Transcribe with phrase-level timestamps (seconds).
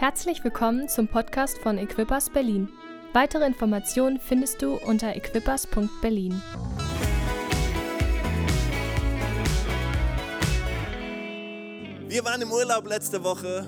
[0.00, 2.70] Herzlich willkommen zum Podcast von Equippers Berlin.
[3.12, 6.40] Weitere Informationen findest du unter equippers.berlin.
[12.08, 13.66] Wir waren im Urlaub letzte Woche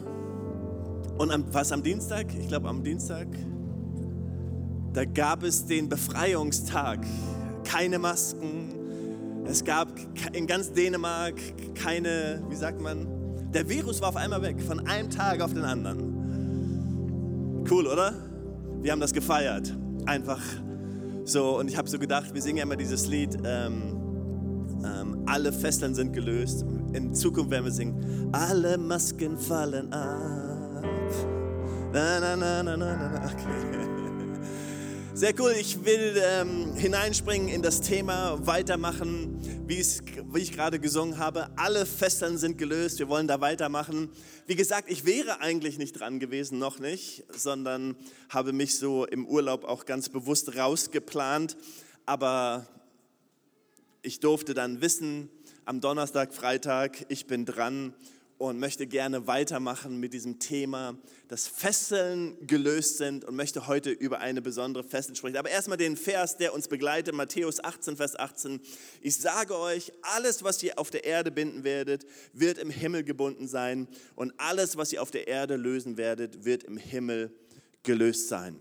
[1.19, 2.35] und am, was am Dienstag?
[2.35, 3.29] Ich glaube am Dienstag.
[4.95, 7.01] Da gab es den Befreiungstag.
[7.65, 9.45] Keine Masken.
[9.45, 9.89] Es gab
[10.33, 11.35] in ganz Dänemark
[11.75, 13.07] keine, wie sagt man,
[13.53, 16.12] der Virus war auf einmal weg, von einem Tag auf den anderen.
[17.71, 18.15] Cool, oder?
[18.81, 19.73] Wir haben das gefeiert.
[20.07, 20.41] Einfach
[21.25, 21.59] so.
[21.59, 23.97] Und ich habe so gedacht, wir singen ja immer dieses Lied, ähm,
[24.85, 26.65] ähm, alle Fesseln sind gelöst.
[26.93, 30.83] In Zukunft werden wir singen, alle Masken fallen ab.
[31.93, 33.23] Na, na, na, na, na, na.
[33.33, 33.83] Okay.
[35.15, 41.51] Sehr cool, ich will ähm, hineinspringen in das Thema, weitermachen, wie ich gerade gesungen habe.
[41.57, 44.11] Alle Fesseln sind gelöst, wir wollen da weitermachen.
[44.47, 47.97] Wie gesagt, ich wäre eigentlich nicht dran gewesen, noch nicht, sondern
[48.29, 51.57] habe mich so im Urlaub auch ganz bewusst rausgeplant.
[52.07, 52.67] Aber
[54.03, 55.29] ich durfte dann wissen,
[55.65, 57.95] am Donnerstag, Freitag, ich bin dran
[58.49, 60.99] und möchte gerne weitermachen mit diesem Thema,
[61.29, 65.37] dass Fesseln gelöst sind und möchte heute über eine besondere Fessel sprechen.
[65.37, 68.61] Aber erstmal den Vers, der uns begleitet, Matthäus 18, Vers 18.
[69.01, 73.47] Ich sage euch, alles, was ihr auf der Erde binden werdet, wird im Himmel gebunden
[73.47, 77.33] sein und alles, was ihr auf der Erde lösen werdet, wird im Himmel
[77.85, 78.59] gelöst sein.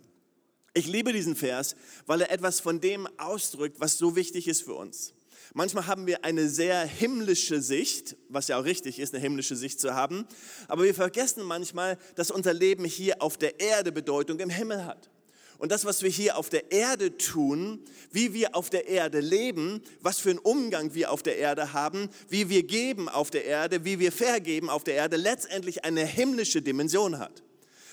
[0.75, 4.75] Ich liebe diesen Vers, weil er etwas von dem ausdrückt, was so wichtig ist für
[4.75, 5.15] uns.
[5.53, 9.81] Manchmal haben wir eine sehr himmlische Sicht, was ja auch richtig ist, eine himmlische Sicht
[9.81, 10.25] zu haben.
[10.69, 15.09] Aber wir vergessen manchmal, dass unser Leben hier auf der Erde Bedeutung im Himmel hat.
[15.57, 19.81] Und das, was wir hier auf der Erde tun, wie wir auf der Erde leben,
[19.99, 23.85] was für einen Umgang wir auf der Erde haben, wie wir geben auf der Erde,
[23.85, 27.43] wie wir vergeben auf der Erde, letztendlich eine himmlische Dimension hat.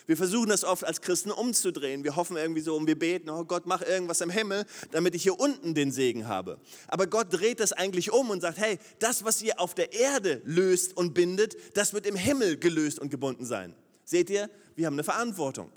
[0.09, 2.03] Wir versuchen das oft als Christen umzudrehen.
[2.03, 5.23] Wir hoffen irgendwie so und wir beten, oh Gott, mach irgendwas im Himmel, damit ich
[5.23, 6.59] hier unten den Segen habe.
[6.87, 10.41] Aber Gott dreht das eigentlich um und sagt, hey, das, was ihr auf der Erde
[10.47, 13.75] löst und bindet, das wird im Himmel gelöst und gebunden sein.
[14.07, 15.71] Seht ihr, wir haben eine Verantwortung.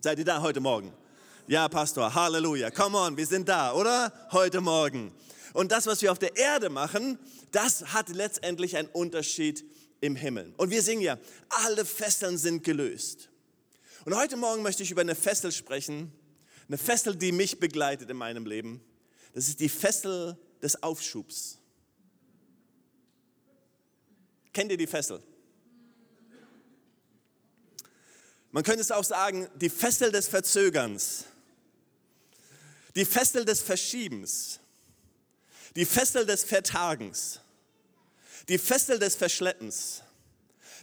[0.00, 0.92] Seid ihr da heute Morgen?
[1.46, 2.70] Ja, Pastor, Halleluja.
[2.70, 4.12] Come on, wir sind da, oder?
[4.32, 5.10] Heute Morgen.
[5.54, 7.18] Und das, was wir auf der Erde machen,
[7.50, 9.64] das hat letztendlich einen Unterschied
[10.00, 10.52] im Himmel.
[10.56, 11.18] Und wir singen ja,
[11.48, 13.30] alle Fesseln sind gelöst.
[14.04, 16.12] Und heute Morgen möchte ich über eine Fessel sprechen,
[16.68, 18.80] eine Fessel, die mich begleitet in meinem Leben.
[19.34, 21.58] Das ist die Fessel des Aufschubs.
[24.52, 25.22] Kennt ihr die Fessel?
[28.50, 31.26] Man könnte es auch sagen, die Fessel des Verzögerns,
[32.94, 34.60] die Fessel des Verschiebens,
[35.74, 37.40] die Fessel des Vertagens
[38.48, 40.02] die Fessel des Verschleppens,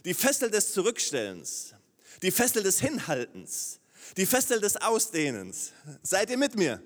[0.04, 1.74] die Fessel des Zurückstellens,
[2.22, 3.80] die Fessel des Hinhaltens,
[4.16, 5.72] die Fessel des Ausdehnens.
[6.02, 6.82] Seid ihr mit mir?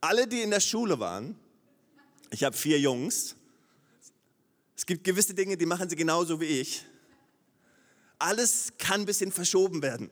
[0.00, 1.38] Alle, die in der Schule waren,
[2.30, 3.34] ich habe vier Jungs,
[4.76, 6.84] es gibt gewisse Dinge, die machen sie genauso wie ich.
[8.18, 10.10] Alles kann ein bisschen verschoben werden.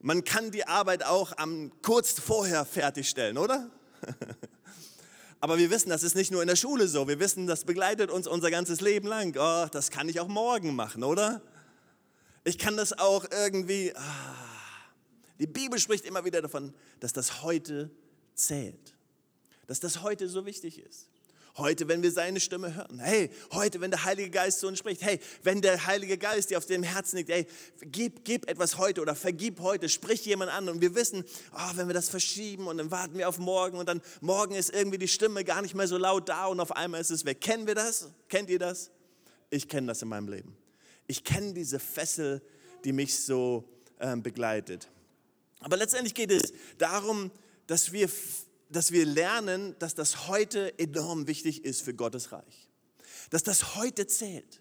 [0.00, 3.70] Man kann die Arbeit auch am kurz vorher fertigstellen, oder?
[5.44, 7.06] Aber wir wissen, das ist nicht nur in der Schule so.
[7.06, 9.36] Wir wissen, das begleitet uns unser ganzes Leben lang.
[9.38, 11.42] Oh, das kann ich auch morgen machen, oder?
[12.44, 13.94] Ich kann das auch irgendwie.
[13.94, 14.34] Ah.
[15.38, 17.90] Die Bibel spricht immer wieder davon, dass das heute
[18.32, 18.94] zählt.
[19.66, 21.10] Dass das heute so wichtig ist.
[21.56, 22.98] Heute, wenn wir seine Stimme hören.
[22.98, 25.02] Hey, heute, wenn der Heilige Geist zu uns spricht.
[25.02, 27.30] Hey, wenn der Heilige Geist dir auf dem Herzen liegt.
[27.30, 27.46] Hey,
[27.80, 29.88] gib, gib etwas heute oder vergib heute.
[29.88, 30.68] Sprich jemand an.
[30.68, 33.88] Und wir wissen, oh, wenn wir das verschieben und dann warten wir auf morgen und
[33.88, 37.00] dann morgen ist irgendwie die Stimme gar nicht mehr so laut da und auf einmal
[37.00, 37.40] ist es weg.
[37.40, 38.10] Kennen wir das?
[38.28, 38.90] Kennt ihr das?
[39.50, 40.56] Ich kenne das in meinem Leben.
[41.06, 42.42] Ich kenne diese Fessel,
[42.84, 43.62] die mich so
[44.00, 44.88] ähm, begleitet.
[45.60, 47.30] Aber letztendlich geht es darum,
[47.68, 48.08] dass wir
[48.74, 52.68] dass wir lernen, dass das heute enorm wichtig ist für Gottes Reich.
[53.30, 54.60] Dass das heute zählt.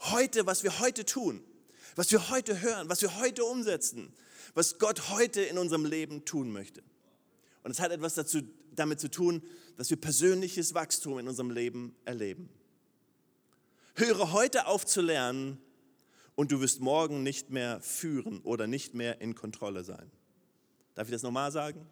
[0.00, 1.42] Heute, was wir heute tun,
[1.96, 4.12] was wir heute hören, was wir heute umsetzen,
[4.54, 6.82] was Gott heute in unserem Leben tun möchte.
[7.64, 8.42] Und es hat etwas dazu,
[8.72, 9.42] damit zu tun,
[9.76, 12.48] dass wir persönliches Wachstum in unserem Leben erleben.
[13.94, 15.58] Höre heute auf zu lernen
[16.36, 20.12] und du wirst morgen nicht mehr führen oder nicht mehr in Kontrolle sein.
[20.94, 21.84] Darf ich das nochmal sagen?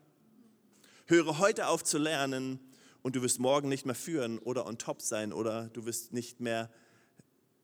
[1.09, 2.59] Höre heute auf zu lernen
[3.03, 6.41] und du wirst morgen nicht mehr führen oder on top sein oder du wirst nicht
[6.41, 6.69] mehr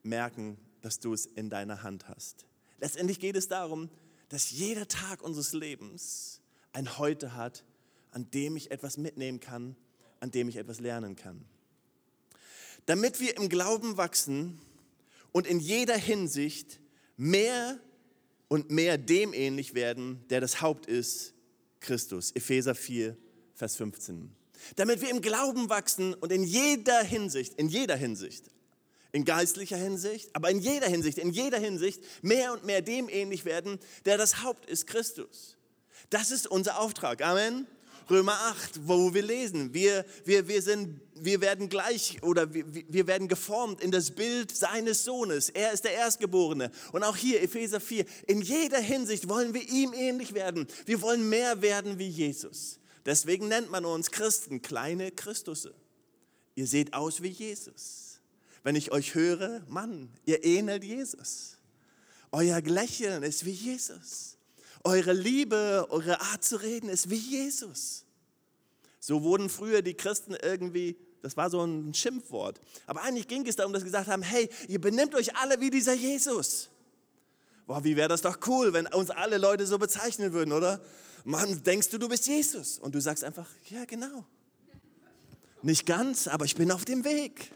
[0.04, 2.46] merken, dass du es in deiner Hand hast.
[2.78, 3.88] Letztendlich geht es darum,
[4.28, 6.40] dass jeder Tag unseres Lebens
[6.72, 7.64] ein Heute hat,
[8.12, 9.74] an dem ich etwas mitnehmen kann,
[10.20, 11.44] an dem ich etwas lernen kann.
[12.86, 14.60] Damit wir im Glauben wachsen
[15.32, 16.78] und in jeder Hinsicht
[17.16, 17.80] mehr
[18.46, 21.34] und mehr dem ähnlich werden, der das Haupt ist,
[21.80, 22.30] Christus.
[22.30, 23.16] Epheser 4,
[23.54, 24.34] Vers 15.
[24.76, 28.44] Damit wir im Glauben wachsen und in jeder Hinsicht, in jeder Hinsicht,
[29.12, 33.44] in geistlicher Hinsicht, aber in jeder Hinsicht, in jeder Hinsicht mehr und mehr dem ähnlich
[33.44, 35.56] werden, der das Haupt ist, Christus.
[36.10, 37.22] Das ist unser Auftrag.
[37.22, 37.66] Amen.
[38.10, 43.06] Römer 8, wo wir lesen, wir, wir, wir, sind, wir werden gleich oder wir, wir
[43.06, 45.48] werden geformt in das Bild seines Sohnes.
[45.50, 46.70] Er ist der Erstgeborene.
[46.92, 50.66] Und auch hier, Epheser 4, in jeder Hinsicht wollen wir ihm ähnlich werden.
[50.84, 52.80] Wir wollen mehr werden wie Jesus.
[53.04, 55.74] Deswegen nennt man uns Christen kleine Christusse.
[56.54, 58.20] Ihr seht aus wie Jesus.
[58.62, 61.58] Wenn ich euch höre, Mann, ihr ähnelt Jesus.
[62.30, 64.38] Euer Lächeln ist wie Jesus.
[64.84, 68.04] Eure Liebe, eure Art zu reden ist wie Jesus.
[69.00, 72.60] So wurden früher die Christen irgendwie, das war so ein Schimpfwort.
[72.86, 75.70] Aber eigentlich ging es darum, dass sie gesagt haben, hey, ihr benimmt euch alle wie
[75.70, 76.68] dieser Jesus.
[77.66, 80.80] Boah, wie wäre das doch cool, wenn uns alle Leute so bezeichnen würden, oder?
[81.24, 82.78] Mann, denkst du, du bist Jesus?
[82.78, 84.26] Und du sagst einfach, ja, genau.
[85.62, 87.52] Nicht ganz, aber ich bin auf dem Weg.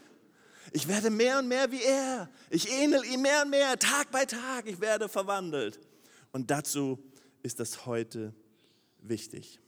[0.71, 2.29] Ich werde mehr und mehr wie er.
[2.49, 4.67] Ich ähnel ihm mehr und mehr, Tag bei Tag.
[4.67, 5.79] Ich werde verwandelt.
[6.31, 6.99] Und dazu
[7.43, 8.33] ist das heute
[9.01, 9.59] wichtig.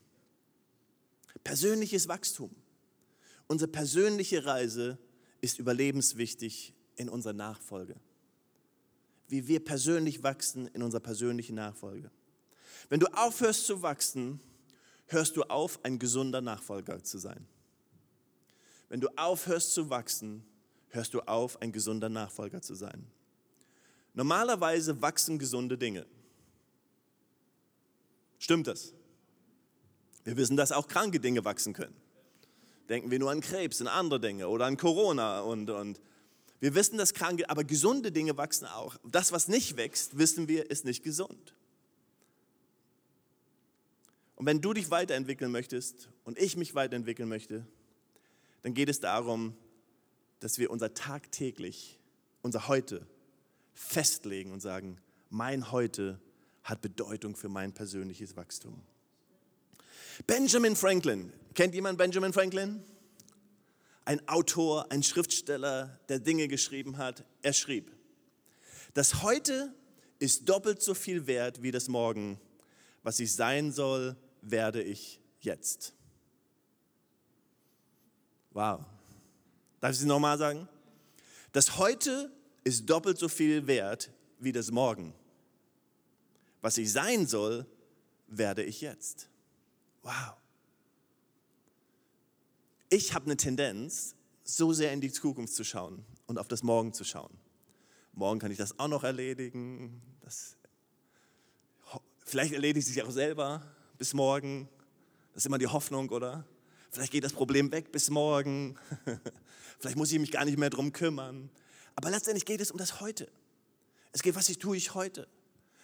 [1.44, 2.54] Persönliches Wachstum.
[3.46, 4.98] Unsere persönliche Reise
[5.40, 7.96] ist überlebenswichtig in unserer Nachfolge.
[9.28, 12.10] Wie wir persönlich wachsen in unserer persönlichen Nachfolge.
[12.88, 14.40] Wenn du aufhörst zu wachsen,
[15.06, 17.46] hörst du auf, ein gesunder Nachfolger zu sein.
[18.88, 20.44] Wenn du aufhörst zu wachsen,
[20.88, 23.06] hörst du auf, ein gesunder Nachfolger zu sein.
[24.14, 26.06] Normalerweise wachsen gesunde Dinge.
[28.38, 28.92] Stimmt das?
[30.24, 31.94] Wir wissen, dass auch kranke Dinge wachsen können.
[32.88, 36.00] Denken wir nur an Krebs und andere Dinge oder an Corona und, und
[36.58, 38.96] wir wissen, dass kranke, aber gesunde Dinge wachsen auch.
[39.04, 41.54] Das, was nicht wächst, wissen wir, ist nicht gesund.
[44.40, 47.66] Und wenn du dich weiterentwickeln möchtest und ich mich weiterentwickeln möchte,
[48.62, 49.54] dann geht es darum,
[50.38, 51.98] dass wir unser tagtäglich,
[52.40, 53.06] unser Heute
[53.74, 54.96] festlegen und sagen,
[55.28, 56.18] mein Heute
[56.64, 58.80] hat Bedeutung für mein persönliches Wachstum.
[60.26, 62.82] Benjamin Franklin, kennt jemand Benjamin Franklin?
[64.06, 67.26] Ein Autor, ein Schriftsteller, der Dinge geschrieben hat.
[67.42, 67.92] Er schrieb,
[68.94, 69.74] das Heute
[70.18, 72.40] ist doppelt so viel wert wie das Morgen.
[73.02, 75.94] Was ich sein soll, werde ich jetzt.
[78.52, 78.80] Wow.
[79.80, 80.68] Darf ich es nochmal sagen?
[81.52, 82.30] Das Heute
[82.64, 85.14] ist doppelt so viel wert wie das Morgen
[86.60, 87.66] was ich sein soll,
[88.26, 89.28] werde ich jetzt.
[90.02, 90.34] Wow.
[92.88, 96.92] Ich habe eine Tendenz, so sehr in die Zukunft zu schauen und auf das Morgen
[96.92, 97.32] zu schauen.
[98.12, 100.02] Morgen kann ich das auch noch erledigen.
[100.22, 100.56] Das,
[102.24, 103.62] vielleicht erledigt es sich auch selber
[104.00, 104.66] bis morgen.
[105.34, 106.46] Das ist immer die Hoffnung, oder?
[106.90, 108.78] Vielleicht geht das Problem weg bis morgen.
[109.78, 111.50] vielleicht muss ich mich gar nicht mehr darum kümmern.
[111.96, 113.30] Aber letztendlich geht es um das Heute.
[114.12, 115.28] Es geht, was ich tue ich heute.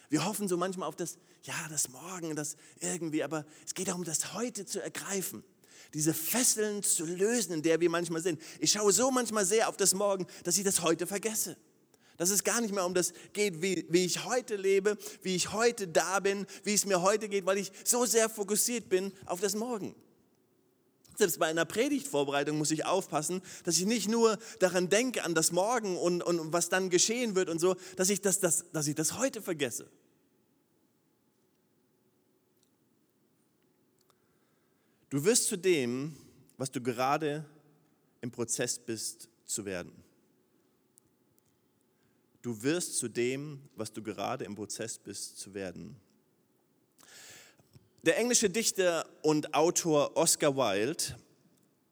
[0.09, 4.03] Wir hoffen so manchmal auf das, ja, das Morgen, das irgendwie, aber es geht darum,
[4.03, 5.43] das Heute zu ergreifen.
[5.93, 8.41] Diese Fesseln zu lösen, in der wir manchmal sind.
[8.59, 11.55] Ich schaue so manchmal sehr auf das Morgen, dass ich das Heute vergesse.
[12.17, 15.53] Dass es gar nicht mehr um das geht, wie, wie ich heute lebe, wie ich
[15.53, 19.39] heute da bin, wie es mir heute geht, weil ich so sehr fokussiert bin auf
[19.39, 19.95] das Morgen.
[21.15, 25.51] Selbst bei einer Predigtvorbereitung muss ich aufpassen, dass ich nicht nur daran denke, an das
[25.51, 28.93] Morgen und, und was dann geschehen wird und so, dass ich das, das, dass ich
[28.93, 29.89] das heute vergesse.
[35.09, 36.15] Du wirst zu dem,
[36.57, 37.45] was du gerade
[38.21, 39.91] im Prozess bist, zu werden.
[42.41, 45.95] Du wirst zu dem, was du gerade im Prozess bist, zu werden.
[48.03, 51.03] Der englische Dichter und Autor Oscar Wilde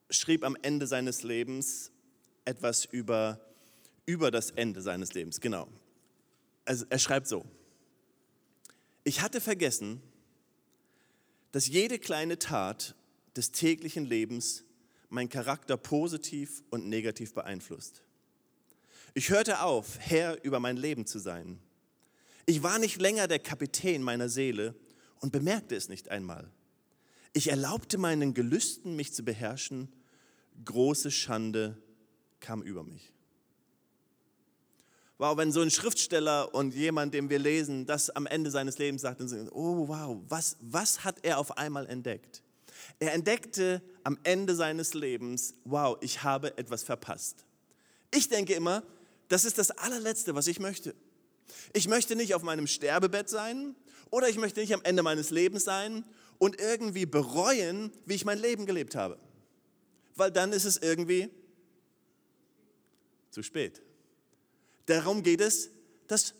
[0.10, 1.92] schrieb am Ende seines Lebens
[2.46, 3.40] etwas über,
[4.06, 5.42] über das Ende seines Lebens.
[5.42, 5.68] Genau.
[6.64, 7.46] Also er schreibt so,
[9.04, 10.02] ich hatte vergessen,
[11.52, 12.96] dass jede kleine Tat
[13.36, 14.64] des täglichen Lebens
[15.10, 18.05] meinen Charakter positiv und negativ beeinflusst.
[19.16, 21.60] Ich hörte auf, Herr über mein Leben zu sein.
[22.46, 24.76] Ich war nicht länger der Kapitän meiner Seele,
[25.26, 26.52] und bemerkte es nicht einmal.
[27.34, 29.92] Ich erlaubte meinen Gelüsten, mich zu beherrschen.
[30.64, 31.82] Große Schande
[32.40, 33.12] kam über mich.
[35.18, 39.02] Wow, wenn so ein Schriftsteller und jemand, dem wir lesen, das am Ende seines Lebens
[39.02, 42.44] sagt, dann sind, oh wow, was, was hat er auf einmal entdeckt?
[43.00, 47.46] Er entdeckte am Ende seines Lebens, wow, ich habe etwas verpasst.
[48.14, 48.84] Ich denke immer,
[49.27, 50.96] das ist das allerletzte, was ich möchte.
[51.74, 53.75] Ich möchte nicht auf meinem Sterbebett sein
[54.12, 56.05] oder ich möchte nicht am Ende meines Lebens sein
[56.38, 59.20] und irgendwie bereuen, wie ich mein Leben gelebt habe.
[60.15, 61.29] Weil dann ist es irgendwie
[63.32, 63.82] zu spät.
[64.86, 65.70] Darum geht es,
[66.08, 66.34] das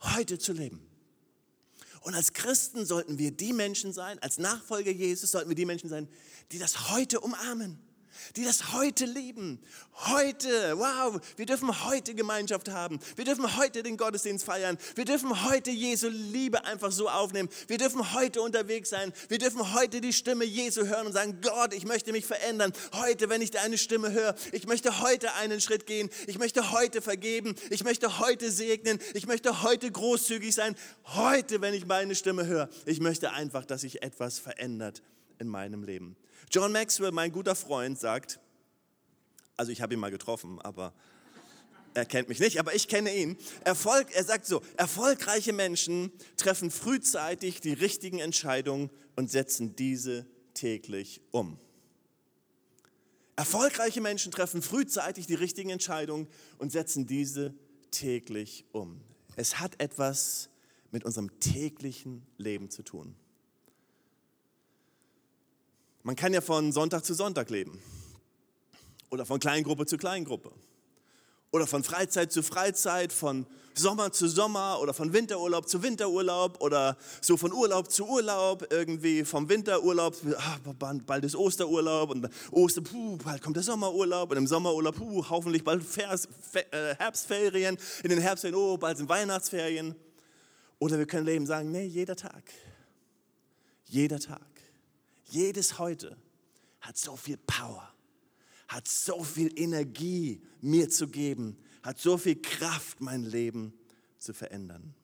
[0.00, 0.86] heute zu leben.
[2.02, 5.88] Und als Christen sollten wir die Menschen sein, als Nachfolger Jesus sollten wir die Menschen
[5.88, 6.08] sein,
[6.50, 7.78] die das heute umarmen
[8.36, 9.60] die das heute lieben.
[9.94, 12.98] Heute, wow, wir dürfen heute Gemeinschaft haben.
[13.16, 14.78] Wir dürfen heute den Gottesdienst feiern.
[14.94, 17.48] Wir dürfen heute Jesu Liebe einfach so aufnehmen.
[17.68, 19.12] Wir dürfen heute unterwegs sein.
[19.28, 22.72] Wir dürfen heute die Stimme Jesu hören und sagen, Gott, ich möchte mich verändern.
[22.94, 26.10] Heute, wenn ich deine Stimme höre, ich möchte heute einen Schritt gehen.
[26.26, 27.54] Ich möchte heute vergeben.
[27.70, 28.98] Ich möchte heute segnen.
[29.14, 30.74] Ich möchte heute großzügig sein.
[31.04, 32.68] Heute, wenn ich meine Stimme höre.
[32.86, 35.02] Ich möchte einfach, dass sich etwas verändert
[35.38, 36.16] in meinem Leben.
[36.50, 38.40] John Maxwell, mein guter Freund, sagt,
[39.56, 40.92] also ich habe ihn mal getroffen, aber
[41.94, 43.36] er kennt mich nicht, aber ich kenne ihn.
[43.64, 51.20] Erfolg, er sagt so, erfolgreiche Menschen treffen frühzeitig die richtigen Entscheidungen und setzen diese täglich
[51.30, 51.58] um.
[53.36, 57.54] Erfolgreiche Menschen treffen frühzeitig die richtigen Entscheidungen und setzen diese
[57.90, 59.00] täglich um.
[59.36, 60.50] Es hat etwas
[60.90, 63.16] mit unserem täglichen Leben zu tun.
[66.04, 67.78] Man kann ja von Sonntag zu Sonntag leben.
[69.10, 70.50] Oder von Kleingruppe zu Kleingruppe.
[71.52, 76.96] Oder von Freizeit zu Freizeit, von Sommer zu Sommer oder von Winterurlaub zu Winterurlaub oder
[77.20, 80.58] so von Urlaub zu Urlaub, irgendwie vom Winterurlaub, ah,
[81.06, 85.64] bald ist Osterurlaub und Oster, puh, bald kommt der Sommerurlaub und im Sommerurlaub, puh, hoffentlich
[85.64, 89.94] bald äh, Herbstferien, in den Herbstferien, oh, bald sind Weihnachtsferien.
[90.78, 92.42] Oder wir können leben sagen, nee, jeder Tag,
[93.86, 94.51] jeder Tag
[95.32, 96.16] jedes heute
[96.80, 97.92] hat so viel Power,
[98.68, 103.72] hat so viel Energie mir zu geben, hat so viel Kraft, mein Leben
[104.18, 104.94] zu verändern.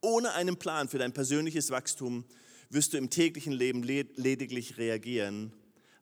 [0.00, 2.24] Ohne einen Plan für dein persönliches Wachstum
[2.68, 5.52] wirst du im täglichen Leben lediglich reagieren,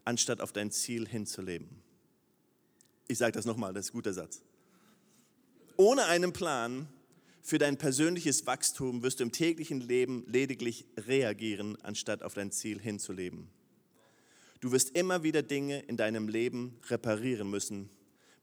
[0.04, 1.68] anstatt auf dein Ziel hinzuleben.
[3.06, 4.42] Ich sage das nochmal, das ist ein guter Satz.
[5.76, 6.88] Ohne einen Plan
[7.42, 12.80] für dein persönliches Wachstum wirst du im täglichen Leben lediglich reagieren, anstatt auf dein Ziel
[12.80, 13.48] hinzuleben.
[14.60, 17.90] Du wirst immer wieder Dinge in deinem Leben reparieren müssen,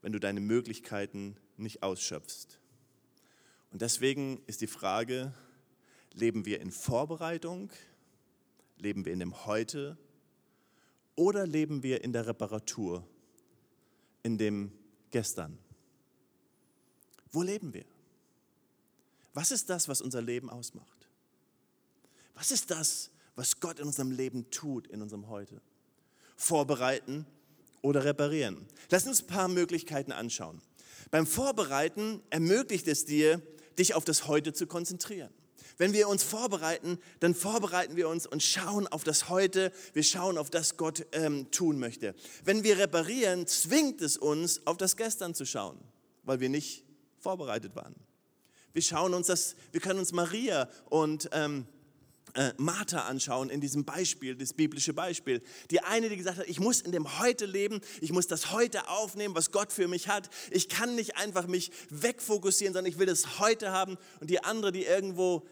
[0.02, 2.60] wenn du deine Möglichkeiten nicht ausschöpfst.
[3.70, 5.32] Und deswegen ist die Frage,
[6.12, 7.70] leben wir in Vorbereitung,
[8.76, 9.96] leben wir in dem Heute
[11.14, 13.06] oder leben wir in der Reparatur,
[14.22, 14.72] in dem
[15.10, 15.58] Gestern?
[17.32, 17.84] Wo leben wir?
[19.32, 21.08] Was ist das, was unser Leben ausmacht?
[22.34, 25.60] Was ist das, was Gott in unserem Leben tut, in unserem Heute?
[26.36, 27.26] Vorbereiten
[27.82, 28.66] oder reparieren?
[28.90, 30.60] Lass uns ein paar Möglichkeiten anschauen.
[31.10, 33.42] Beim Vorbereiten ermöglicht es dir,
[33.78, 35.32] dich auf das Heute zu konzentrieren.
[35.78, 40.36] Wenn wir uns vorbereiten, dann vorbereiten wir uns und schauen auf das Heute, wir schauen
[40.36, 42.14] auf das Gott ähm, tun möchte.
[42.44, 45.78] Wenn wir reparieren, zwingt es uns, auf das Gestern zu schauen,
[46.24, 46.84] weil wir nicht
[47.18, 47.94] vorbereitet waren.
[48.72, 51.66] Wir schauen uns das, wir können uns Maria und ähm,
[52.34, 55.42] äh, Martha anschauen in diesem Beispiel, das biblische Beispiel.
[55.70, 58.88] Die eine, die gesagt hat, ich muss in dem Heute leben, ich muss das Heute
[58.88, 60.30] aufnehmen, was Gott für mich hat.
[60.50, 63.96] Ich kann nicht einfach mich wegfokussieren, sondern ich will das Heute haben.
[64.20, 65.46] Und die andere, die irgendwo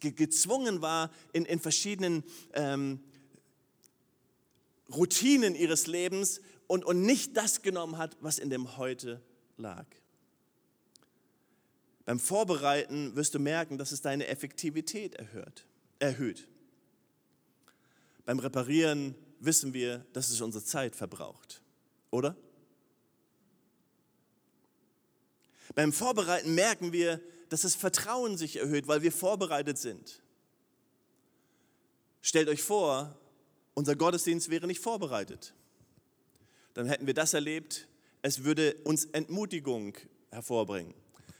[0.00, 2.24] gezwungen war, in, in verschiedenen
[2.54, 3.00] ähm,
[4.94, 9.20] Routinen ihres Lebens und, und nicht das genommen hat, was in dem Heute
[9.56, 9.86] lag.
[12.04, 15.66] Beim Vorbereiten wirst du merken, dass es deine Effektivität erhöht.
[15.98, 16.48] erhöht.
[18.24, 21.62] Beim Reparieren wissen wir, dass es unsere Zeit verbraucht,
[22.10, 22.36] oder?
[25.74, 30.22] Beim Vorbereiten merken wir, dass das Vertrauen sich erhöht, weil wir vorbereitet sind.
[32.20, 33.18] Stellt euch vor,
[33.74, 35.54] unser Gottesdienst wäre nicht vorbereitet.
[36.74, 37.88] Dann hätten wir das erlebt,
[38.22, 39.96] es würde uns Entmutigung
[40.30, 40.94] hervorbringen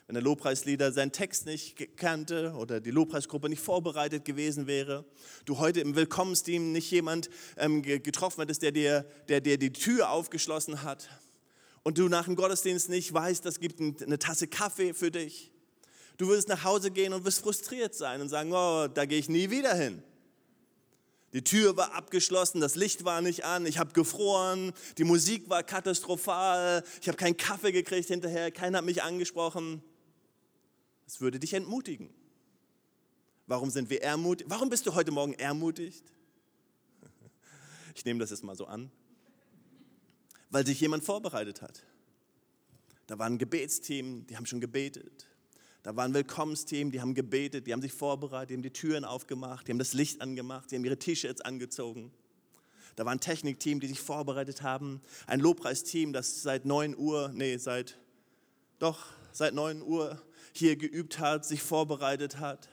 [0.07, 5.05] wenn der Lobpreislieder seinen Text nicht kannte oder die Lobpreisgruppe nicht vorbereitet gewesen wäre,
[5.45, 10.11] du heute im Willkommensteam nicht jemand ähm, getroffen hättest, der dir, der dir die Tür
[10.11, 11.09] aufgeschlossen hat
[11.83, 15.51] und du nach dem Gottesdienst nicht weißt, es gibt eine Tasse Kaffee für dich.
[16.17, 19.29] Du würdest nach Hause gehen und wirst frustriert sein und sagen, oh, da gehe ich
[19.29, 20.03] nie wieder hin.
[21.33, 25.63] Die Tür war abgeschlossen, das Licht war nicht an, ich habe gefroren, die Musik war
[25.63, 29.83] katastrophal, ich habe keinen Kaffee gekriegt hinterher, keiner hat mich angesprochen.
[31.13, 32.09] Es würde dich entmutigen.
[33.47, 34.49] Warum sind wir ermutigt?
[34.49, 36.03] Warum bist du heute Morgen ermutigt?
[37.95, 38.91] Ich nehme das jetzt mal so an.
[40.49, 41.85] Weil sich jemand vorbereitet hat.
[43.07, 45.29] Da war ein Gebetsteam, die haben schon gebetet.
[45.83, 49.05] Da war ein Willkommensteam, die haben gebetet, die haben sich vorbereitet, die haben die Türen
[49.05, 52.11] aufgemacht, die haben das Licht angemacht, die haben ihre T-Shirts angezogen.
[52.97, 57.59] Da war ein Technikteam, die sich vorbereitet haben, ein Lobpreisteam, das seit 9 Uhr, nee,
[57.59, 57.99] seit,
[58.79, 60.19] doch, seit 9 Uhr
[60.53, 62.69] hier geübt hat, sich vorbereitet hat.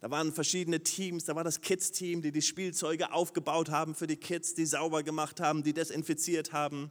[0.00, 4.16] Da waren verschiedene Teams, da war das Kids-Team, die die Spielzeuge aufgebaut haben für die
[4.16, 6.90] Kids, die sauber gemacht haben, die desinfiziert haben.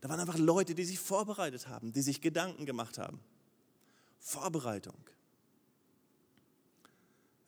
[0.00, 3.20] Da waren einfach Leute, die sich vorbereitet haben, die sich Gedanken gemacht haben.
[4.18, 4.96] Vorbereitung.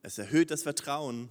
[0.03, 1.31] Es erhöht das Vertrauen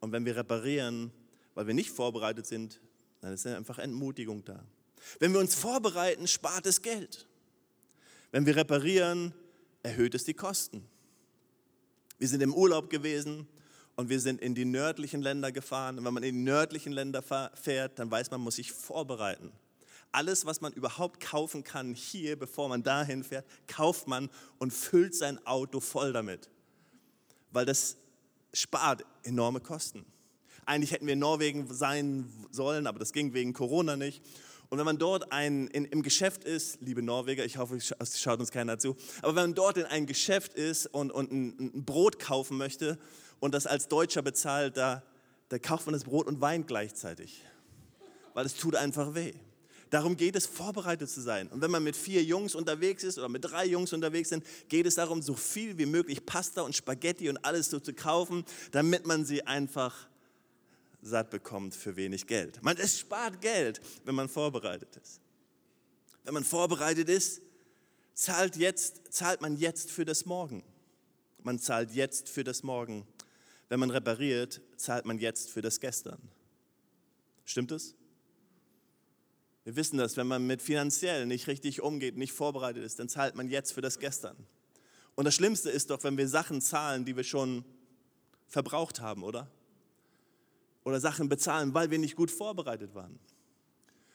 [0.00, 1.12] und wenn wir reparieren,
[1.54, 2.80] weil wir nicht vorbereitet sind,
[3.20, 4.64] dann ist einfach Entmutigung da.
[5.20, 7.26] Wenn wir uns vorbereiten, spart es Geld.
[8.30, 9.34] Wenn wir reparieren,
[9.82, 10.86] erhöht es die Kosten.
[12.18, 13.48] Wir sind im Urlaub gewesen
[13.96, 15.98] und wir sind in die nördlichen Länder gefahren.
[15.98, 17.22] Und wenn man in die nördlichen Länder
[17.54, 19.52] fährt, dann weiß man, man muss sich vorbereiten.
[20.12, 25.14] Alles, was man überhaupt kaufen kann hier, bevor man dahin fährt, kauft man und füllt
[25.14, 26.50] sein Auto voll damit.
[27.50, 27.96] Weil das
[28.52, 30.04] spart enorme Kosten.
[30.64, 34.22] Eigentlich hätten wir in Norwegen sein sollen, aber das ging wegen Corona nicht.
[34.72, 38.40] Und wenn man dort ein, in, im Geschäft ist, liebe Norweger, ich hoffe, es schaut
[38.40, 41.84] uns keiner zu, aber wenn man dort in ein Geschäft ist und, und ein, ein
[41.84, 42.98] Brot kaufen möchte
[43.38, 45.02] und das als Deutscher bezahlt, da,
[45.50, 47.44] da kauft man das Brot und weint gleichzeitig,
[48.32, 49.34] weil es tut einfach weh.
[49.90, 51.48] Darum geht es, vorbereitet zu sein.
[51.48, 54.86] Und wenn man mit vier Jungs unterwegs ist oder mit drei Jungs unterwegs sind, geht
[54.86, 59.06] es darum, so viel wie möglich Pasta und Spaghetti und alles so zu kaufen, damit
[59.06, 60.08] man sie einfach
[61.02, 62.62] satt bekommt für wenig Geld.
[62.62, 65.20] Man, es spart Geld, wenn man vorbereitet ist.
[66.24, 67.42] Wenn man vorbereitet ist,
[68.14, 70.62] zahlt, jetzt, zahlt man jetzt für das Morgen.
[71.42, 73.06] Man zahlt jetzt für das Morgen.
[73.68, 76.20] Wenn man repariert, zahlt man jetzt für das Gestern.
[77.44, 77.96] Stimmt es?
[79.64, 83.34] Wir wissen das, wenn man mit finanziell nicht richtig umgeht, nicht vorbereitet ist, dann zahlt
[83.34, 84.36] man jetzt für das Gestern.
[85.14, 87.64] Und das Schlimmste ist doch, wenn wir Sachen zahlen, die wir schon
[88.46, 89.50] verbraucht haben, oder?
[90.84, 93.18] Oder Sachen bezahlen, weil wir nicht gut vorbereitet waren.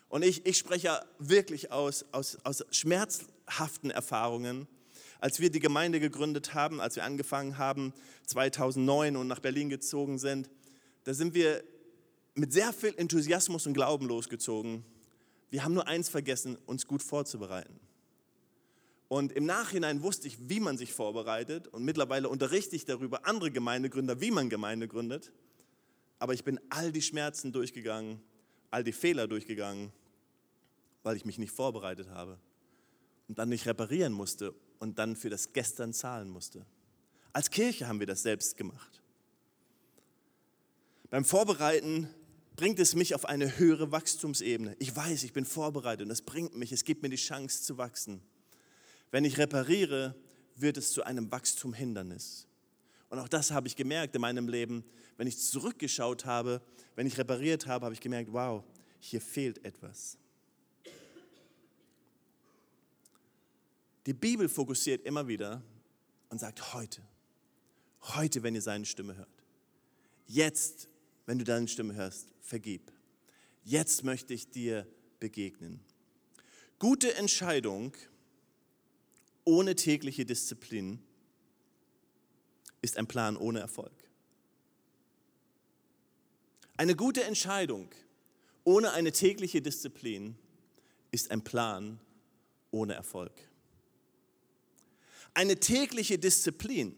[0.09, 4.67] Und ich, ich spreche wirklich aus, aus, aus schmerzhaften Erfahrungen.
[5.19, 7.93] Als wir die Gemeinde gegründet haben, als wir angefangen haben,
[8.27, 10.49] 2009 und nach Berlin gezogen sind,
[11.03, 11.63] da sind wir
[12.35, 14.83] mit sehr viel Enthusiasmus und Glauben losgezogen
[15.49, 17.79] wir haben nur eins vergessen, uns gut vorzubereiten.
[19.07, 23.51] Und im Nachhinein wusste ich, wie man sich vorbereitet und mittlerweile unterrichte ich darüber andere
[23.51, 25.31] Gemeindegründer, wie man Gemeinde gründet.
[26.19, 28.21] Aber ich bin all die Schmerzen durchgegangen,
[28.71, 29.91] all die Fehler durchgegangen,
[31.03, 32.39] weil ich mich nicht vorbereitet habe
[33.27, 36.65] und dann nicht reparieren musste und dann für das Gestern zahlen musste.
[37.33, 39.01] Als Kirche haben wir das selbst gemacht.
[41.09, 42.09] Beim Vorbereiten
[42.55, 44.75] bringt es mich auf eine höhere Wachstumsebene.
[44.79, 47.77] Ich weiß, ich bin vorbereitet und es bringt mich, es gibt mir die Chance zu
[47.77, 48.21] wachsen.
[49.11, 50.15] Wenn ich repariere,
[50.55, 52.47] wird es zu einem Wachstumhindernis.
[53.09, 54.83] Und auch das habe ich gemerkt in meinem Leben.
[55.17, 56.61] Wenn ich zurückgeschaut habe,
[56.95, 58.63] wenn ich repariert habe, habe ich gemerkt, wow,
[58.99, 60.17] hier fehlt etwas.
[64.05, 65.61] Die Bibel fokussiert immer wieder
[66.29, 67.01] und sagt heute,
[68.01, 69.43] heute, wenn ihr seine Stimme hört.
[70.27, 70.87] Jetzt
[71.27, 72.91] wenn du deine Stimme hörst, vergib.
[73.63, 74.87] Jetzt möchte ich dir
[75.19, 75.81] begegnen.
[76.79, 77.93] Gute Entscheidung
[79.43, 80.99] ohne tägliche Disziplin
[82.81, 83.96] ist ein Plan ohne Erfolg.
[86.77, 87.89] Eine gute Entscheidung
[88.63, 90.37] ohne eine tägliche Disziplin
[91.09, 91.99] ist ein Plan
[92.69, 93.31] ohne Erfolg.
[95.33, 96.95] Eine tägliche Disziplin,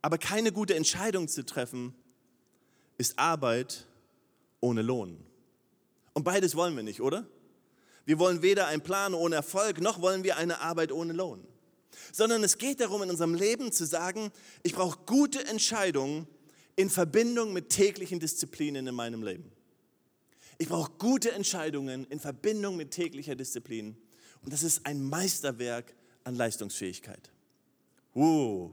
[0.00, 1.94] aber keine gute Entscheidung zu treffen,
[2.96, 3.86] ist Arbeit
[4.60, 5.22] ohne Lohn.
[6.14, 7.26] Und beides wollen wir nicht, oder?
[8.06, 11.46] Wir wollen weder einen Plan ohne Erfolg, noch wollen wir eine Arbeit ohne Lohn.
[12.12, 16.26] Sondern es geht darum, in unserem Leben zu sagen, ich brauche gute Entscheidungen
[16.76, 19.52] in Verbindung mit täglichen Disziplinen in meinem Leben.
[20.58, 23.96] Ich brauche gute Entscheidungen in Verbindung mit täglicher Disziplin.
[24.42, 27.30] Und das ist ein Meisterwerk an Leistungsfähigkeit.
[28.14, 28.70] Uh,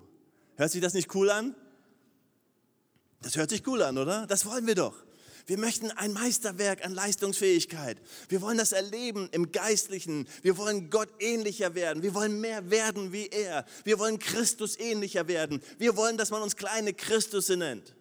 [0.55, 1.55] hört sich das nicht cool an?
[3.21, 4.27] Das hört sich cool an, oder?
[4.27, 5.03] Das wollen wir doch.
[5.49, 7.99] Wir möchten ein Meisterwerk an Leistungsfähigkeit.
[8.27, 10.27] Wir wollen das erleben im Geistlichen.
[10.43, 12.03] Wir wollen Gott ähnlicher werden.
[12.03, 13.65] Wir wollen mehr werden wie er.
[13.83, 15.61] Wir wollen Christus ähnlicher werden.
[15.79, 17.95] Wir wollen, dass man uns kleine Christusse nennt.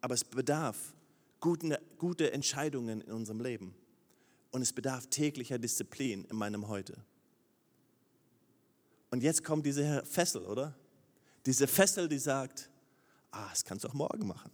[0.00, 0.76] Aber es bedarf
[1.40, 3.74] guten, gute Entscheidungen in unserem Leben.
[4.52, 6.96] Und es bedarf täglicher Disziplin in meinem Heute.
[9.10, 10.74] Und jetzt kommt diese Fessel, oder?
[11.44, 12.70] Diese Fessel, die sagt,
[13.32, 14.50] Ah, das kannst du auch morgen machen.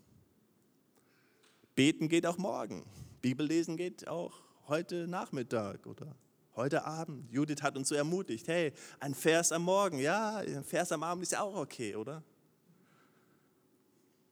[1.78, 2.84] Beten geht auch morgen.
[3.22, 6.16] Bibellesen geht auch heute Nachmittag oder
[6.56, 7.30] heute Abend.
[7.30, 11.22] Judith hat uns so ermutigt, hey, ein Vers am Morgen, ja, ein Vers am Abend
[11.22, 12.24] ist ja auch okay, oder?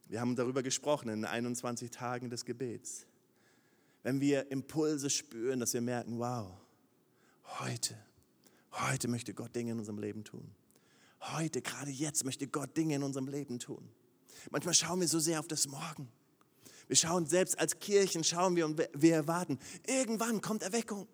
[0.09, 3.06] Wir haben darüber gesprochen in 21 Tagen des Gebets.
[4.02, 6.48] Wenn wir Impulse spüren, dass wir merken, wow,
[7.61, 7.96] heute,
[8.72, 10.50] heute möchte Gott Dinge in unserem Leben tun.
[11.20, 13.88] Heute, gerade jetzt möchte Gott Dinge in unserem Leben tun.
[14.50, 16.09] Manchmal schauen wir so sehr auf das Morgen.
[16.88, 21.09] Wir schauen selbst als Kirchen, schauen wir und wir erwarten, irgendwann kommt Erweckung.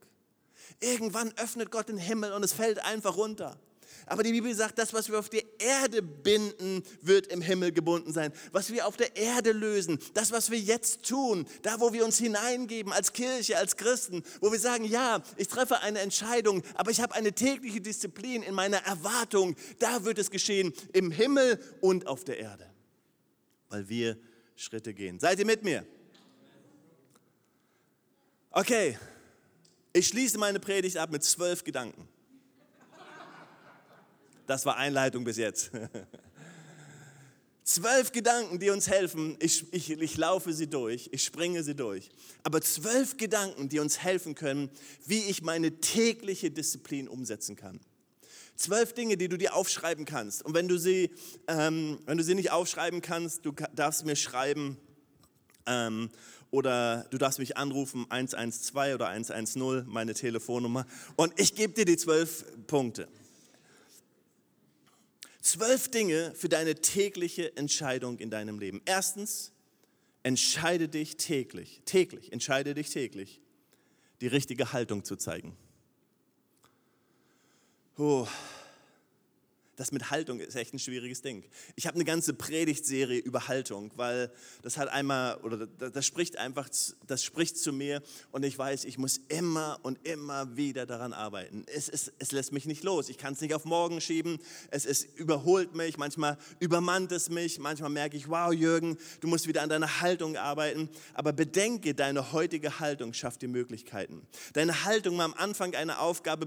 [0.81, 3.59] Irgendwann öffnet Gott den Himmel und es fällt einfach runter.
[4.07, 8.13] Aber die Bibel sagt, das, was wir auf der Erde binden, wird im Himmel gebunden
[8.13, 8.33] sein.
[8.51, 12.19] Was wir auf der Erde lösen, das, was wir jetzt tun, da, wo wir uns
[12.19, 17.01] hineingeben als Kirche, als Christen, wo wir sagen, ja, ich treffe eine Entscheidung, aber ich
[17.01, 22.25] habe eine tägliche Disziplin in meiner Erwartung, da wird es geschehen, im Himmel und auf
[22.25, 22.69] der Erde.
[23.69, 24.19] Weil wir
[24.57, 25.19] Schritte gehen.
[25.19, 25.87] Seid ihr mit mir?
[28.51, 28.99] Okay,
[29.93, 32.09] ich schließe meine Predigt ab mit zwölf Gedanken.
[34.47, 35.71] Das war Einleitung bis jetzt.
[37.65, 39.37] Zwölf Gedanken, die uns helfen.
[39.38, 42.11] Ich, ich, ich laufe sie durch, ich springe sie durch.
[42.43, 44.69] Aber zwölf Gedanken, die uns helfen können,
[45.07, 47.81] wie ich meine tägliche Disziplin umsetzen kann.
[48.57, 50.45] Zwölf Dinge, die du dir aufschreiben kannst.
[50.45, 51.11] Und wenn du sie,
[51.49, 54.77] ähm, wenn du sie nicht aufschreiben kannst, du darfst mir schreiben
[55.67, 56.11] ähm,
[56.51, 60.87] oder du darfst mich anrufen, 112 oder 110, meine Telefonnummer.
[61.17, 63.09] Und ich gebe dir die zwölf Punkte.
[65.41, 68.81] Zwölf Dinge für deine tägliche Entscheidung in deinem Leben.
[68.85, 69.53] Erstens,
[70.23, 73.41] entscheide dich täglich, täglich, entscheide dich täglich,
[74.21, 75.57] die richtige Haltung zu zeigen.
[78.05, 78.27] Oh,
[79.77, 81.45] das mit Haltung ist echt ein schwieriges Ding.
[81.77, 84.31] Ich habe eine ganze Predigtserie über Haltung, weil
[84.62, 86.69] das hat einmal oder das spricht einfach,
[87.07, 91.65] das spricht zu mir und ich weiß, ich muss immer und immer wieder daran arbeiten.
[91.73, 93.09] Es, es, es lässt mich nicht los.
[93.09, 94.41] Ich kann es nicht auf morgen schieben.
[94.71, 95.97] Es, es überholt mich.
[95.97, 97.61] Manchmal übermannt es mich.
[97.61, 100.88] Manchmal merke ich, wow, Jürgen, du musst wieder an deiner Haltung arbeiten.
[101.15, 104.27] Aber bedenke, deine heutige Haltung schafft die Möglichkeiten.
[104.55, 106.47] Deine Haltung am Anfang einer Aufgabe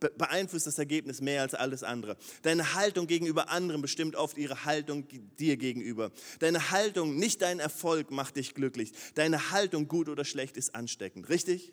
[0.00, 2.16] beeinflusst das Ergebnis mehr als alles andere.
[2.42, 5.06] Deine Haltung gegenüber anderen bestimmt oft ihre Haltung
[5.38, 6.12] dir gegenüber.
[6.38, 8.92] Deine Haltung, nicht dein Erfolg macht dich glücklich.
[9.14, 11.28] Deine Haltung, gut oder schlecht, ist ansteckend.
[11.28, 11.72] Richtig?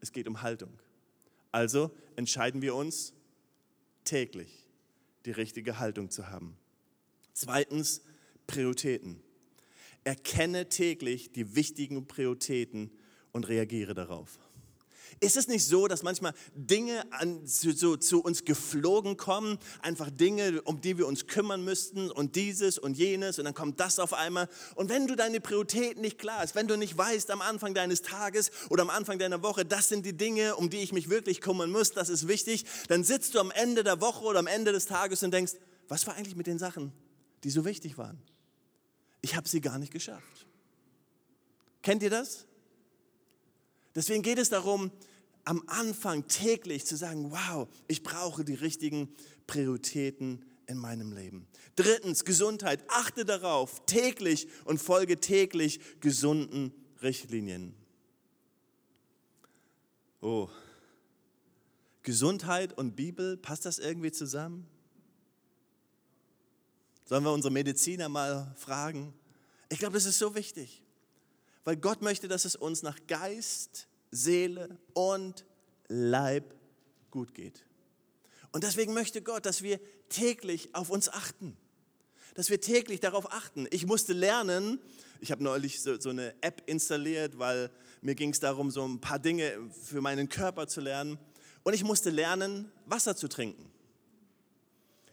[0.00, 0.70] Es geht um Haltung.
[1.52, 3.12] Also entscheiden wir uns
[4.04, 4.66] täglich,
[5.24, 6.56] die richtige Haltung zu haben.
[7.32, 8.02] Zweitens,
[8.46, 9.22] Prioritäten.
[10.04, 12.90] Erkenne täglich die wichtigen Prioritäten
[13.32, 14.38] und reagiere darauf.
[15.18, 20.10] Ist es nicht so, dass manchmal Dinge an, zu, zu, zu, uns geflogen kommen, einfach
[20.10, 23.98] Dinge, um die wir uns kümmern müssten und dieses und jenes und dann kommt das
[23.98, 24.48] auf einmal.
[24.76, 28.02] Und wenn du deine Prioritäten nicht klar hast, wenn du nicht weißt am Anfang deines
[28.02, 31.40] Tages oder am Anfang deiner Woche, das sind die Dinge, um die ich mich wirklich
[31.40, 34.72] kümmern muss, das ist wichtig, dann sitzt du am Ende der Woche oder am Ende
[34.72, 35.54] des Tages und denkst,
[35.88, 36.92] was war eigentlich mit den Sachen,
[37.42, 38.22] die so wichtig waren?
[39.22, 40.46] Ich habe sie gar nicht geschafft.
[41.82, 42.46] Kennt ihr das?
[43.94, 44.90] Deswegen geht es darum,
[45.44, 49.14] am Anfang täglich zu sagen, wow, ich brauche die richtigen
[49.46, 51.46] Prioritäten in meinem Leben.
[51.74, 52.84] Drittens, Gesundheit.
[52.88, 56.72] Achte darauf täglich und folge täglich gesunden
[57.02, 57.74] Richtlinien.
[60.20, 60.48] Oh,
[62.02, 64.66] Gesundheit und Bibel, passt das irgendwie zusammen?
[67.04, 69.12] Sollen wir unsere Mediziner mal fragen?
[69.68, 70.82] Ich glaube, das ist so wichtig,
[71.70, 75.44] weil Gott möchte, dass es uns nach Geist, Seele und
[75.86, 76.52] Leib
[77.12, 77.64] gut geht.
[78.50, 79.78] Und deswegen möchte Gott, dass wir
[80.08, 81.56] täglich auf uns achten.
[82.34, 83.68] Dass wir täglich darauf achten.
[83.70, 84.80] Ich musste lernen,
[85.20, 89.00] ich habe neulich so, so, eine App installiert, weil mir ging es darum, so ein
[89.00, 91.18] paar Dinge für meinen Körper zu lernen.
[91.62, 93.70] Und ich musste lernen, Wasser zu trinken.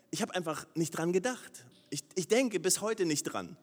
[0.09, 1.67] Ich habe einfach nicht dran gedacht.
[1.91, 3.57] Ich, ich, denke bis heute nicht dran.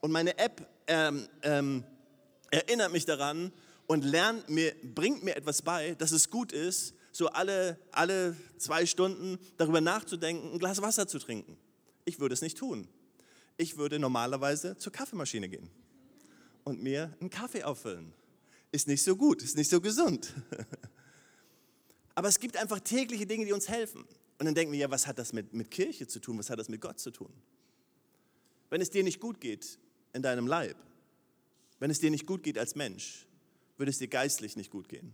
[0.00, 1.84] Und meine App ähm, ähm,
[2.54, 3.52] erinnert mich daran,
[3.86, 8.86] und lernt mir, bringt mir etwas bei, dass es gut ist, so alle, alle zwei
[8.86, 11.56] Stunden darüber nachzudenken, ein Glas Wasser zu trinken.
[12.04, 12.88] Ich würde es nicht tun.
[13.56, 15.70] Ich würde normalerweise zur Kaffeemaschine gehen
[16.64, 18.12] und mir einen Kaffee auffüllen.
[18.72, 20.34] Ist nicht so gut, ist nicht so gesund.
[22.16, 24.04] Aber es gibt einfach tägliche Dinge, die uns helfen.
[24.38, 26.38] Und dann denken wir, ja, was hat das mit, mit Kirche zu tun?
[26.38, 27.32] Was hat das mit Gott zu tun?
[28.70, 29.78] Wenn es dir nicht gut geht
[30.12, 30.76] in deinem Leib,
[31.78, 33.26] wenn es dir nicht gut geht als Mensch,
[33.76, 35.12] würde es dir geistlich nicht gut gehen.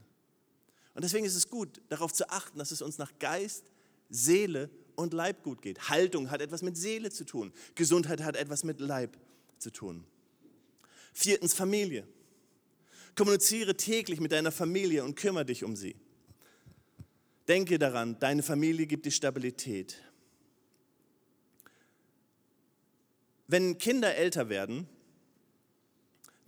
[0.94, 3.64] Und deswegen ist es gut, darauf zu achten, dass es uns nach Geist,
[4.08, 5.88] Seele und Leib gut geht.
[5.88, 7.52] Haltung hat etwas mit Seele zu tun.
[7.74, 9.16] Gesundheit hat etwas mit Leib
[9.58, 10.04] zu tun.
[11.12, 12.06] Viertens Familie.
[13.14, 15.96] Kommuniziere täglich mit deiner Familie und kümmere dich um sie.
[17.48, 20.00] Denke daran, deine Familie gibt dir Stabilität.
[23.48, 24.88] Wenn Kinder älter werden,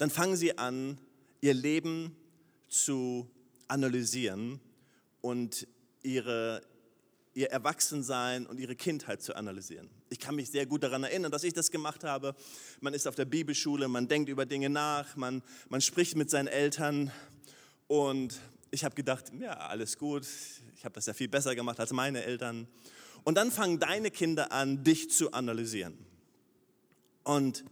[0.03, 0.99] dann fangen sie an,
[1.43, 2.17] ihr Leben
[2.69, 3.31] zu
[3.69, 4.59] analysieren
[5.21, 5.69] und
[6.03, 6.61] ihre,
[7.35, 9.89] ihr Erwachsensein und ihre Kindheit zu analysieren.
[10.11, 12.35] Ich kann mich sehr gut daran erinnern, dass ich das gemacht habe.
[12.81, 16.49] Man ist auf der Bibelschule, man denkt über Dinge nach, man, man spricht mit seinen
[16.49, 17.13] Eltern
[17.87, 18.41] und
[18.73, 20.27] ich habe gedacht, ja, alles gut,
[20.75, 22.67] ich habe das ja viel besser gemacht als meine Eltern.
[23.23, 25.97] Und dann fangen deine Kinder an, dich zu analysieren.
[27.23, 27.65] Und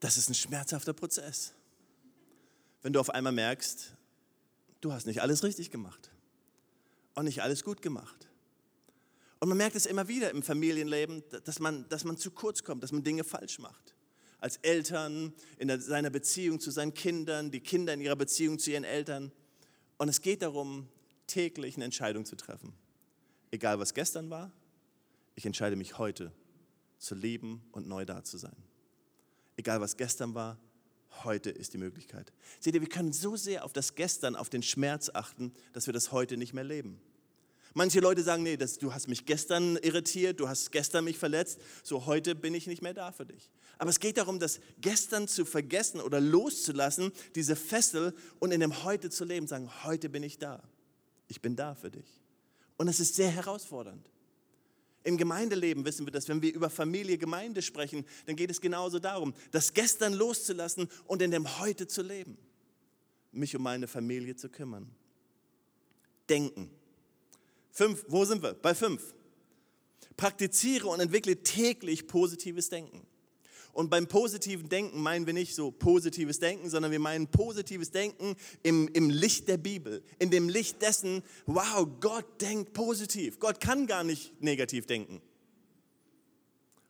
[0.00, 1.52] das ist ein schmerzhafter Prozess.
[2.82, 3.94] Wenn du auf einmal merkst,
[4.80, 6.10] du hast nicht alles richtig gemacht
[7.14, 8.28] und nicht alles gut gemacht.
[9.40, 12.82] Und man merkt es immer wieder im Familienleben, dass man, dass man zu kurz kommt,
[12.82, 13.94] dass man Dinge falsch macht.
[14.38, 18.70] Als Eltern, in der, seiner Beziehung zu seinen Kindern, die Kinder in ihrer Beziehung zu
[18.70, 19.32] ihren Eltern.
[19.98, 20.88] Und es geht darum,
[21.26, 22.74] täglich eine Entscheidung zu treffen.
[23.50, 24.52] Egal was gestern war,
[25.34, 26.32] ich entscheide mich heute
[26.98, 28.56] zu leben und neu da zu sein.
[29.56, 30.58] Egal was gestern war,
[31.24, 32.32] heute ist die Möglichkeit.
[32.60, 35.94] Seht ihr, wir können so sehr auf das Gestern, auf den Schmerz achten, dass wir
[35.94, 37.00] das heute nicht mehr leben.
[37.74, 41.60] Manche Leute sagen, nee, das, du hast mich gestern irritiert, du hast gestern mich verletzt,
[41.82, 43.50] so heute bin ich nicht mehr da für dich.
[43.76, 48.84] Aber es geht darum, das gestern zu vergessen oder loszulassen, diese Fessel und in dem
[48.84, 50.62] Heute zu leben, sagen, heute bin ich da.
[51.28, 52.22] Ich bin da für dich.
[52.78, 54.08] Und es ist sehr herausfordernd.
[55.06, 58.98] Im Gemeindeleben wissen wir das, wenn wir über Familie, Gemeinde sprechen, dann geht es genauso
[58.98, 62.36] darum, das Gestern loszulassen und in dem Heute zu leben.
[63.30, 64.90] Mich um meine Familie zu kümmern.
[66.28, 66.72] Denken.
[67.70, 68.54] Fünf, wo sind wir?
[68.54, 69.14] Bei fünf.
[70.16, 73.06] Praktiziere und entwickle täglich positives Denken.
[73.76, 78.34] Und beim positiven Denken meinen wir nicht so positives Denken, sondern wir meinen positives Denken
[78.62, 83.38] im, im Licht der Bibel, in dem Licht dessen, wow, Gott denkt positiv.
[83.38, 85.20] Gott kann gar nicht negativ denken.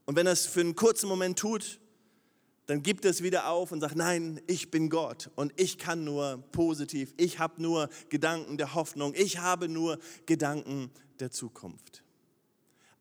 [0.05, 1.81] Und wenn er es für einen kurzen Moment tut,
[2.67, 6.45] dann gibt es wieder auf und sagt, nein, ich bin Gott und ich kann nur
[6.53, 12.05] positiv, ich habe nur Gedanken der Hoffnung, ich habe nur Gedanken der Zukunft.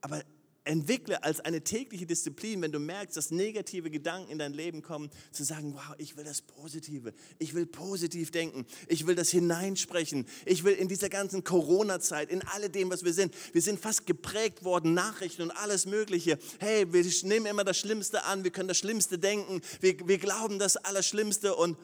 [0.02, 0.24] Aber
[0.66, 5.10] entwickle als eine tägliche Disziplin, wenn du merkst, dass negative Gedanken in dein Leben kommen,
[5.32, 10.26] zu sagen, wow, ich will das Positive, ich will positiv denken, ich will das hineinsprechen,
[10.46, 14.64] ich will in dieser ganzen Corona-Zeit, in alledem, was wir sind, wir sind fast geprägt
[14.64, 16.38] worden, Nachrichten und alles Mögliche.
[16.60, 20.60] Hey, wir nehmen immer das Schlimmste an, wir können das Schlimmste denken, wir, wir glauben
[20.60, 21.78] das Allerschlimmste und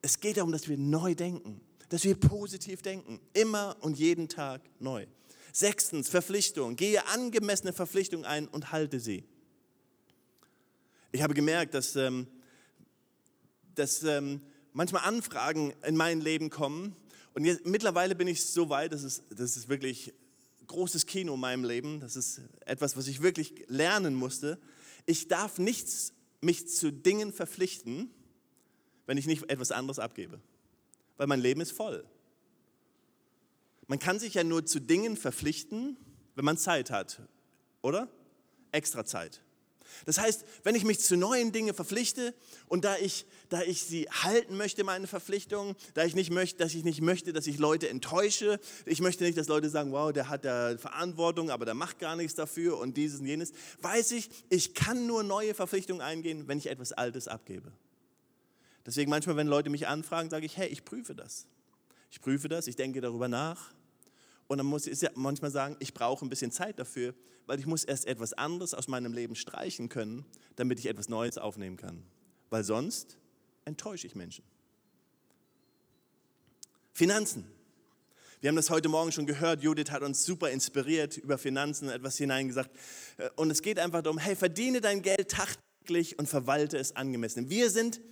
[0.00, 4.62] es geht darum, dass wir neu denken, dass wir positiv denken, immer und jeden Tag
[4.78, 5.06] neu.
[5.52, 6.76] Sechstens, Verpflichtung.
[6.76, 9.24] Gehe angemessene Verpflichtungen ein und halte sie.
[11.12, 12.26] Ich habe gemerkt, dass, ähm,
[13.74, 14.40] dass ähm,
[14.72, 16.96] manchmal Anfragen in mein Leben kommen.
[17.34, 20.14] Und jetzt, mittlerweile bin ich so weit, das ist, das ist wirklich
[20.66, 22.00] großes Kino in meinem Leben.
[22.00, 24.58] Das ist etwas, was ich wirklich lernen musste.
[25.04, 28.10] Ich darf nichts mich zu Dingen verpflichten,
[29.06, 30.40] wenn ich nicht etwas anderes abgebe.
[31.16, 32.04] Weil mein Leben ist voll.
[33.92, 35.98] Man kann sich ja nur zu Dingen verpflichten,
[36.34, 37.20] wenn man Zeit hat,
[37.82, 38.08] oder?
[38.70, 39.42] Extra Zeit.
[40.06, 42.32] Das heißt, wenn ich mich zu neuen Dingen verpflichte
[42.68, 46.72] und da ich, da ich sie halten möchte, meine Verpflichtungen, da ich nicht möchte, dass
[46.72, 50.30] ich nicht möchte, dass ich Leute enttäusche, ich möchte nicht, dass Leute sagen, wow, der
[50.30, 53.52] hat da Verantwortung, aber der macht gar nichts dafür und dieses und jenes,
[53.82, 57.70] weiß ich, ich kann nur neue Verpflichtungen eingehen, wenn ich etwas Altes abgebe.
[58.86, 61.46] Deswegen manchmal, wenn Leute mich anfragen, sage ich, hey, ich prüfe das.
[62.10, 63.70] Ich prüfe das, ich denke darüber nach
[64.52, 67.14] und dann muss ich ja manchmal sagen, ich brauche ein bisschen Zeit dafür,
[67.46, 71.38] weil ich muss erst etwas anderes aus meinem Leben streichen können, damit ich etwas Neues
[71.38, 72.02] aufnehmen kann.
[72.50, 73.16] Weil sonst
[73.64, 74.44] enttäusche ich Menschen.
[76.92, 77.46] Finanzen.
[78.42, 79.62] Wir haben das heute Morgen schon gehört.
[79.62, 82.70] Judith hat uns super inspiriert über Finanzen, etwas hineingesagt.
[83.36, 87.48] Und es geht einfach darum, hey, verdiene dein Geld tagtäglich und verwalte es angemessen.
[87.48, 88.02] Wir sind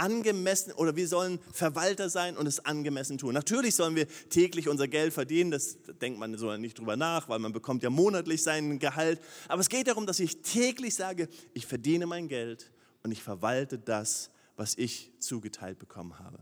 [0.00, 3.34] angemessen oder wir sollen Verwalter sein und es angemessen tun.
[3.34, 7.38] Natürlich sollen wir täglich unser Geld verdienen, das denkt man so nicht drüber nach, weil
[7.38, 9.20] man bekommt ja monatlich sein Gehalt.
[9.48, 13.78] Aber es geht darum, dass ich täglich sage, ich verdiene mein Geld und ich verwalte
[13.78, 16.38] das, was ich zugeteilt bekommen habe.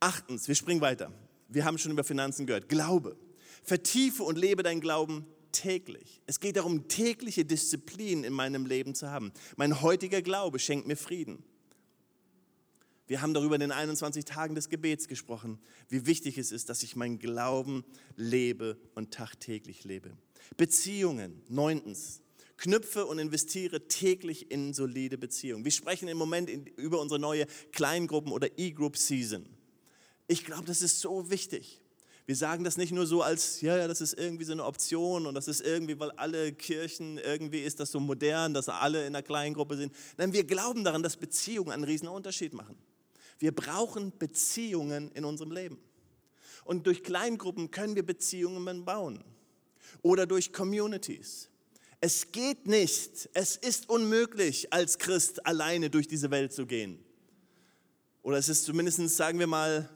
[0.00, 1.12] Achtens, wir springen weiter.
[1.48, 2.68] Wir haben schon über Finanzen gehört.
[2.68, 3.16] Glaube.
[3.62, 6.20] Vertiefe und lebe dein Glauben täglich.
[6.26, 9.32] Es geht darum, tägliche Disziplin in meinem Leben zu haben.
[9.56, 11.42] Mein heutiger Glaube schenkt mir Frieden.
[13.06, 16.82] Wir haben darüber in den 21 Tagen des Gebets gesprochen, wie wichtig es ist, dass
[16.82, 17.84] ich meinen Glauben
[18.16, 20.16] lebe und tagtäglich lebe.
[20.56, 22.20] Beziehungen, neuntens.
[22.56, 25.64] Knüpfe und investiere täglich in solide Beziehungen.
[25.64, 29.44] Wir sprechen im Moment über unsere neue Kleingruppen- oder E-Group-Season.
[30.28, 31.80] Ich glaube, das ist so wichtig.
[32.26, 35.26] Wir sagen das nicht nur so als, ja, ja, das ist irgendwie so eine Option
[35.26, 39.08] und das ist irgendwie, weil alle Kirchen, irgendwie ist das so modern, dass alle in
[39.08, 39.92] einer kleinen Gruppe sind.
[40.16, 42.78] Nein, wir glauben daran, dass Beziehungen einen riesen Unterschied machen.
[43.44, 45.78] Wir brauchen Beziehungen in unserem Leben.
[46.64, 49.22] Und durch Kleingruppen können wir Beziehungen bauen.
[50.00, 51.50] Oder durch Communities.
[52.00, 57.04] Es geht nicht, es ist unmöglich, als Christ alleine durch diese Welt zu gehen.
[58.22, 59.90] Oder es ist zumindest, sagen wir mal,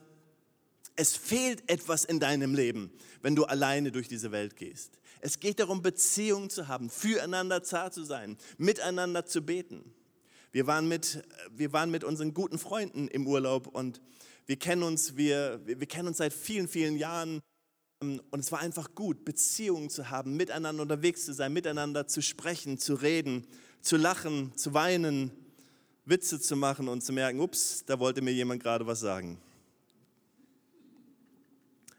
[0.95, 2.91] es fehlt etwas in deinem Leben,
[3.23, 4.99] wenn du alleine durch diese Welt gehst.
[5.21, 9.91] Es geht darum, Beziehungen zu haben, füreinander zart zu sein, miteinander zu beten.
[10.51, 14.01] Wir waren mit, wir waren mit unseren guten Freunden im Urlaub und
[14.47, 17.41] wir kennen uns, wir, wir kennen uns seit vielen, vielen Jahren.
[17.99, 22.79] Und es war einfach gut, Beziehungen zu haben, miteinander unterwegs zu sein, miteinander zu sprechen,
[22.79, 23.45] zu reden,
[23.81, 25.31] zu lachen, zu weinen,
[26.05, 29.39] Witze zu machen und zu merken, ups, da wollte mir jemand gerade was sagen.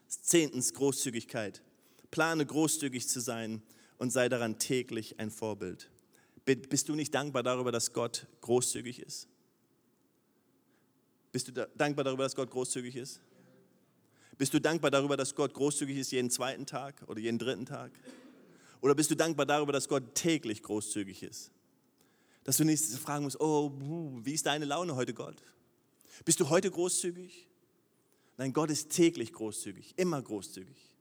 [0.09, 1.63] Zehntens Großzügigkeit.
[2.11, 3.63] Plane großzügig zu sein
[3.99, 5.90] und sei daran täglich ein Vorbild.
[6.57, 9.29] Bist du nicht dankbar darüber, dass Gott großzügig ist?
[11.33, 13.21] Bist du dankbar darüber, dass Gott großzügig ist?
[14.37, 17.93] Bist du dankbar darüber, dass Gott großzügig ist jeden zweiten Tag oder jeden dritten Tag?
[18.81, 21.51] Oder bist du dankbar darüber, dass Gott täglich großzügig ist?
[22.45, 23.71] Dass du nicht fragen musst, oh,
[24.25, 25.43] wie ist deine Laune heute, Gott?
[26.25, 27.49] Bist du heute großzügig?
[28.39, 30.97] Nein, Gott ist täglich großzügig, immer großzügig.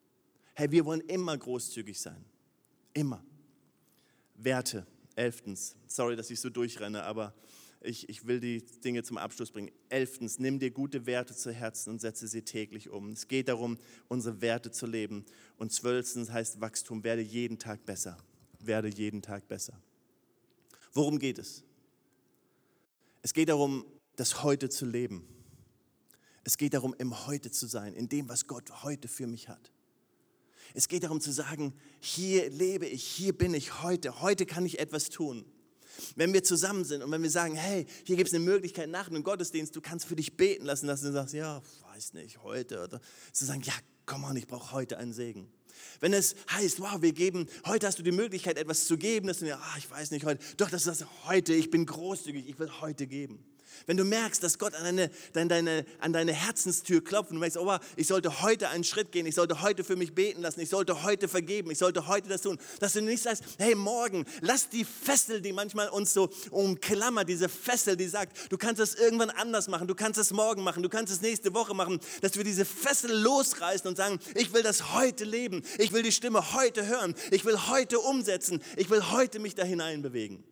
[0.54, 2.26] Hey, wir wollen immer großzügig sein.
[2.94, 3.24] Immer.
[4.36, 4.86] Werte.
[5.20, 5.76] Elftens.
[5.88, 7.34] Sorry, dass ich so durchrenne, aber
[7.82, 9.70] ich, ich will die Dinge zum Abschluss bringen.
[9.90, 13.12] Elftens, nimm dir gute Werte zu Herzen und setze sie täglich um.
[13.12, 13.78] Es geht darum,
[14.08, 15.26] unsere Werte zu leben.
[15.58, 18.18] Und zwölftens heißt Wachstum, werde jeden Tag besser.
[18.60, 19.82] Werde jeden Tag besser.
[20.94, 21.64] Worum geht es?
[23.22, 25.28] Es geht darum, das Heute zu leben.
[26.46, 29.72] Es geht darum, im Heute zu sein, in dem, was Gott heute für mich hat.
[30.74, 34.80] Es geht darum zu sagen, hier lebe ich, hier bin ich heute, heute kann ich
[34.80, 35.46] etwas tun.
[36.16, 39.10] Wenn wir zusammen sind und wenn wir sagen, hey, hier gibt es eine Möglichkeit nach
[39.10, 41.62] dem Gottesdienst, du kannst für dich beten lassen, dass du sagst, ja,
[41.94, 42.84] weiß nicht, heute.
[42.84, 43.02] Oder
[43.34, 43.74] zu sagen, ja,
[44.06, 45.52] komm on, ich brauche heute einen Segen.
[46.00, 49.40] Wenn es heißt, wow, wir geben, heute hast du die Möglichkeit, etwas zu geben, dass
[49.40, 52.60] du ja, ah, ich weiß nicht heute, doch, das ist heute, ich bin großzügig, ich
[52.60, 53.44] will heute geben.
[53.86, 57.58] Wenn du merkst, dass Gott an deine, deine, an deine Herzenstür klopft und du merkst,
[57.58, 60.70] oh, ich sollte heute einen Schritt gehen, ich sollte heute für mich beten lassen, ich
[60.70, 64.70] sollte heute vergeben, ich sollte heute das tun, dass du nicht sagst, hey, morgen, lass
[64.70, 69.30] die Fessel, die manchmal uns so umklammert, diese Fessel, die sagt, du kannst es irgendwann
[69.30, 72.44] anders machen, du kannst es morgen machen, du kannst es nächste Woche machen, dass wir
[72.44, 76.88] diese Fessel losreißen und sagen, ich will das heute leben, ich will die Stimme heute
[76.88, 80.44] hören, ich will heute umsetzen, ich will heute mich da hineinbewegen.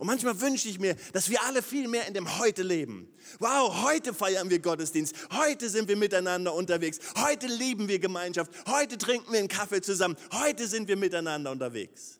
[0.00, 3.12] Und manchmal wünsche ich mir, dass wir alle viel mehr in dem Heute leben.
[3.38, 5.14] Wow, heute feiern wir Gottesdienst.
[5.30, 7.00] Heute sind wir miteinander unterwegs.
[7.18, 8.50] Heute lieben wir Gemeinschaft.
[8.66, 10.16] Heute trinken wir einen Kaffee zusammen.
[10.32, 12.18] Heute sind wir miteinander unterwegs.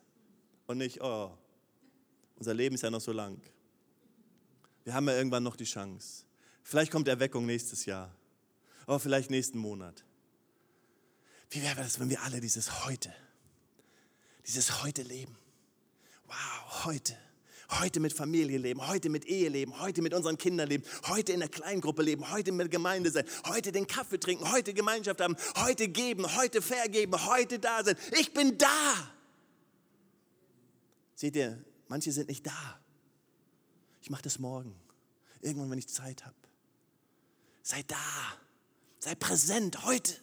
[0.67, 1.35] Und nicht, oh,
[2.35, 3.41] unser Leben ist ja noch so lang.
[4.83, 6.25] Wir haben ja irgendwann noch die Chance.
[6.61, 8.15] Vielleicht kommt Erweckung nächstes Jahr.
[8.85, 10.05] Aber vielleicht nächsten Monat.
[11.49, 13.11] Wie wäre das, wenn wir alle dieses Heute,
[14.45, 15.35] dieses Heute leben?
[16.27, 17.17] Wow, heute
[17.79, 21.39] heute mit Familie leben, heute mit Ehe leben, heute mit unseren Kindern leben, heute in
[21.39, 25.87] der Kleingruppe leben, heute mit Gemeinde sein, heute den Kaffee trinken, heute Gemeinschaft haben, heute
[25.87, 27.95] geben, heute vergeben, heute da sein.
[28.19, 28.93] Ich bin da.
[31.15, 32.79] Seht ihr, manche sind nicht da.
[34.01, 34.75] Ich mache das morgen,
[35.41, 36.35] irgendwann, wenn ich Zeit habe.
[37.61, 37.95] Sei da,
[38.99, 40.13] sei präsent heute.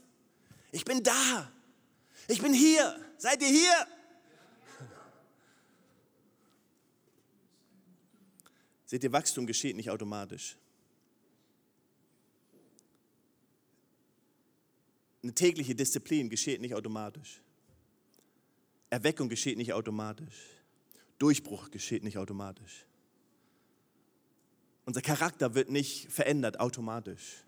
[0.73, 1.51] Ich bin da.
[2.27, 2.99] Ich bin hier.
[3.17, 3.87] Seid ihr hier?
[8.89, 10.57] Seht ihr, Wachstum geschieht nicht automatisch.
[15.23, 17.43] Eine tägliche Disziplin geschieht nicht automatisch.
[18.89, 20.47] Erweckung geschieht nicht automatisch.
[21.19, 22.87] Durchbruch geschieht nicht automatisch.
[24.87, 27.45] Unser Charakter wird nicht verändert automatisch.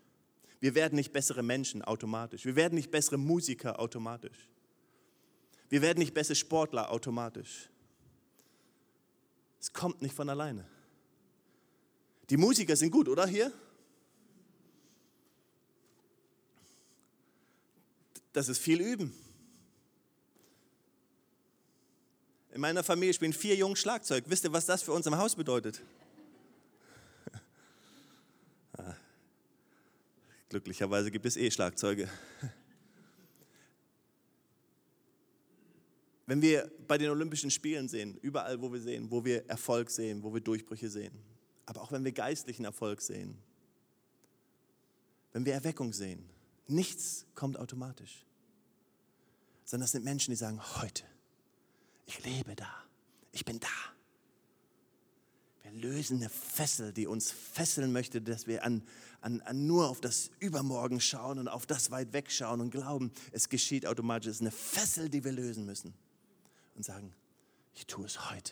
[0.59, 2.45] Wir werden nicht bessere Menschen automatisch.
[2.45, 4.47] Wir werden nicht bessere Musiker automatisch.
[5.69, 7.71] Wir werden nicht bessere Sportler automatisch.
[9.59, 10.70] Es kommt nicht von alleine.
[12.31, 13.51] Die Musiker sind gut, oder hier?
[18.31, 19.13] Das ist viel Üben.
[22.53, 24.23] In meiner Familie spielen vier Jungs Schlagzeug.
[24.27, 25.81] Wisst ihr, was das für uns im Haus bedeutet?
[28.77, 28.95] Ah.
[30.47, 32.09] Glücklicherweise gibt es eh Schlagzeuge.
[36.25, 40.23] Wenn wir bei den Olympischen Spielen sehen, überall wo wir sehen, wo wir Erfolg sehen,
[40.23, 41.11] wo wir Durchbrüche sehen,
[41.71, 43.37] aber auch wenn wir geistlichen Erfolg sehen,
[45.31, 46.29] wenn wir Erweckung sehen,
[46.67, 48.25] nichts kommt automatisch.
[49.63, 51.03] sondern das sind Menschen, die sagen, heute,
[52.05, 52.69] ich lebe da,
[53.31, 53.69] ich bin da.
[55.61, 58.83] Wir lösen eine Fessel, die uns fesseln möchte, dass wir an,
[59.21, 63.13] an, an nur auf das Übermorgen schauen und auf das weit weg schauen und glauben,
[63.31, 64.27] es geschieht automatisch.
[64.27, 65.93] Es ist eine Fessel, die wir lösen müssen
[66.75, 67.13] und sagen,
[67.73, 68.51] ich tue es heute,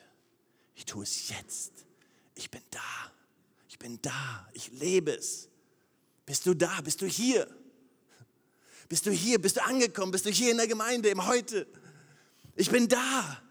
[0.75, 1.88] ich tue es jetzt,
[2.35, 3.11] ich bin da,
[3.67, 5.49] ich bin da, ich lebe es.
[6.25, 6.81] Bist du da?
[6.81, 7.47] Bist du hier?
[8.87, 9.39] Bist du hier?
[9.39, 10.11] Bist du angekommen?
[10.11, 11.67] Bist du hier in der Gemeinde im Heute?
[12.55, 13.41] Ich bin da.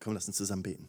[0.00, 0.88] Komm, lass uns zusammen beten.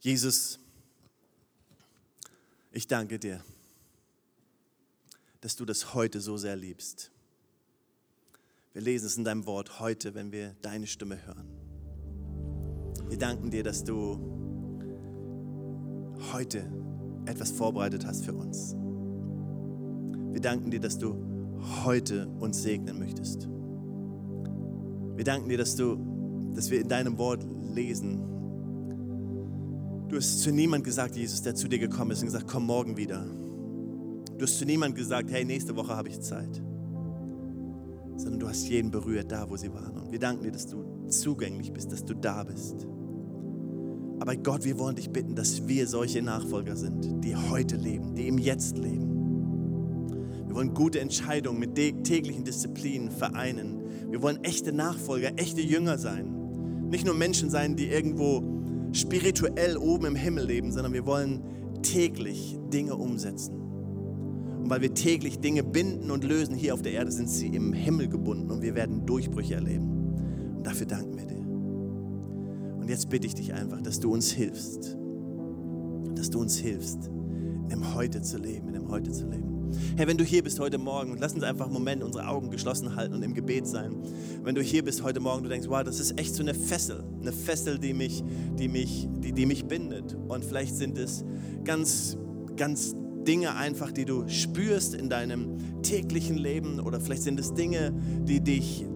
[0.00, 0.58] Jesus,
[2.72, 3.44] ich danke dir,
[5.40, 7.10] dass du das heute so sehr liebst.
[8.72, 11.48] Wir lesen es in deinem Wort heute, wenn wir deine Stimme hören.
[13.08, 14.18] Wir danken dir, dass du
[16.32, 16.70] heute
[17.26, 18.74] etwas vorbereitet hast für uns.
[20.32, 21.16] Wir danken dir, dass du
[21.84, 23.48] heute uns segnen möchtest.
[25.16, 25.96] Wir danken dir, dass du,
[26.54, 28.24] dass wir in deinem Wort lesen.
[30.08, 32.96] Du hast zu niemand gesagt, Jesus, der zu dir gekommen ist und gesagt, komm morgen
[32.96, 33.26] wieder.
[34.38, 36.62] Du hast zu niemand gesagt, hey, nächste Woche habe ich Zeit.
[38.16, 39.96] Sondern du hast jeden berührt, da wo sie waren.
[39.96, 42.86] Und wir danken dir, dass du zugänglich bist, dass du da bist.
[44.20, 48.28] Aber Gott, wir wollen dich bitten, dass wir solche Nachfolger sind, die heute leben, die
[48.28, 50.06] im Jetzt leben.
[50.46, 53.82] Wir wollen gute Entscheidungen mit täglichen Disziplinen vereinen.
[54.10, 56.88] Wir wollen echte Nachfolger, echte Jünger sein.
[56.90, 58.44] Nicht nur Menschen sein, die irgendwo
[58.92, 61.42] spirituell oben im Himmel leben, sondern wir wollen
[61.82, 63.67] täglich Dinge umsetzen.
[64.58, 67.72] Und weil wir täglich Dinge binden und lösen hier auf der Erde, sind sie im
[67.72, 70.56] Himmel gebunden und wir werden Durchbrüche erleben.
[70.56, 71.46] Und dafür danken wir dir.
[72.80, 74.96] Und jetzt bitte ich dich einfach, dass du uns hilfst.
[76.14, 77.10] Dass du uns hilfst,
[77.70, 79.48] im Heute zu leben, in dem Heute zu leben.
[79.96, 82.96] Herr, wenn du hier bist heute Morgen, lass uns einfach einen Moment unsere Augen geschlossen
[82.96, 84.02] halten und im Gebet sein.
[84.42, 87.04] Wenn du hier bist heute Morgen, du denkst, wow, das ist echt so eine Fessel,
[87.20, 88.24] eine Fessel, die mich,
[88.58, 90.16] die mich, die, die mich bindet.
[90.28, 91.24] Und vielleicht sind es
[91.64, 92.16] ganz,
[92.56, 92.94] ganz
[93.28, 97.92] Dinge einfach, die du spürst in deinem täglichen Leben oder vielleicht sind es Dinge,
[98.24, 98.86] die dich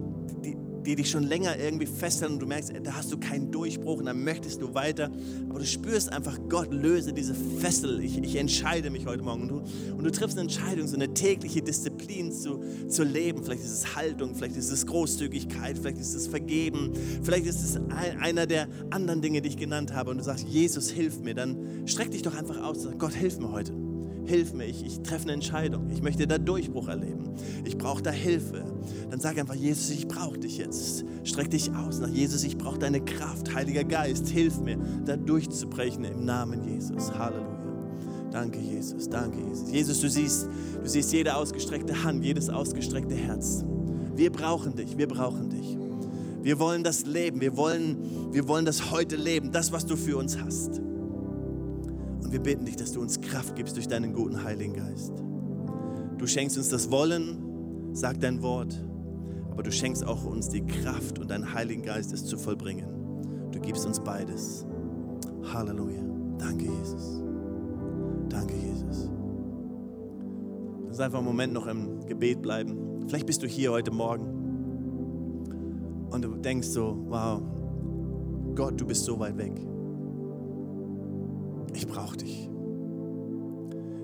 [0.86, 4.06] die dich schon länger irgendwie fesseln und du merkst, da hast du keinen Durchbruch und
[4.06, 5.12] dann möchtest du weiter.
[5.48, 8.02] Aber du spürst einfach, Gott löse diese Fessel.
[8.02, 9.42] Ich, ich entscheide mich heute Morgen.
[9.42, 9.62] Und du,
[9.96, 13.44] und du triffst eine Entscheidung, so eine tägliche Disziplin zu, zu leben.
[13.44, 17.76] Vielleicht ist es Haltung, vielleicht ist es Großzügigkeit, vielleicht ist es Vergeben, vielleicht ist es
[17.76, 20.10] ein, einer der anderen Dinge, die ich genannt habe.
[20.10, 21.34] Und du sagst, Jesus, hilf mir.
[21.34, 23.72] Dann streck dich doch einfach aus und sag, Gott, hilf mir heute
[24.26, 27.30] hilf mir, ich, ich treffe eine Entscheidung, ich möchte da Durchbruch erleben,
[27.64, 28.64] ich brauche da Hilfe,
[29.10, 31.04] dann sag einfach, Jesus, ich brauche dich jetzt.
[31.24, 36.04] Streck dich aus nach Jesus, ich brauche deine Kraft, Heiliger Geist, hilf mir, da durchzubrechen
[36.04, 37.12] im Namen Jesus.
[37.12, 37.48] Halleluja.
[38.30, 39.70] Danke, Jesus, danke, Jesus.
[39.70, 40.48] Jesus, du siehst,
[40.82, 43.64] du siehst jede ausgestreckte Hand, jedes ausgestreckte Herz.
[44.16, 45.76] Wir brauchen dich, wir brauchen dich.
[46.42, 50.16] Wir wollen das leben, wir wollen, wir wollen das heute leben, das, was du für
[50.16, 50.80] uns hast
[52.32, 55.12] wir bitten dich, dass du uns Kraft gibst durch deinen guten Heiligen Geist.
[56.16, 58.82] Du schenkst uns das Wollen, sag dein Wort,
[59.50, 63.50] aber du schenkst auch uns die Kraft und deinen Heiligen Geist, es zu vollbringen.
[63.52, 64.66] Du gibst uns beides.
[65.52, 66.02] Halleluja.
[66.38, 67.22] Danke, Jesus.
[68.30, 69.10] Danke, Jesus.
[70.88, 73.04] Lass einfach einen Moment noch im Gebet bleiben.
[73.08, 74.24] Vielleicht bist du hier heute Morgen
[76.10, 77.42] und du denkst so, wow,
[78.54, 79.52] Gott, du bist so weit weg
[81.74, 82.48] ich brauche dich.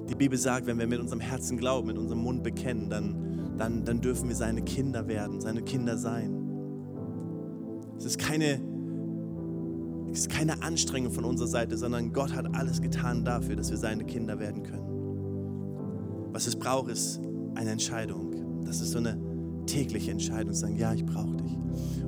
[0.08, 3.84] Die Bibel sagt, wenn wir mit unserem Herzen glauben, mit unserem Mund bekennen, dann, dann,
[3.84, 6.34] dann dürfen wir seine Kinder werden, seine Kinder sein.
[7.98, 8.60] Es ist keine,
[10.10, 13.76] es ist keine Anstrengung von unserer Seite, sondern Gott hat alles getan dafür, dass wir
[13.76, 16.32] seine Kinder werden können.
[16.32, 17.20] Was es braucht, ist
[17.54, 18.64] eine Entscheidung.
[18.64, 19.27] Das ist so eine
[19.68, 21.52] tägliche Entscheidung, zu sagen, ja, ich brauche dich.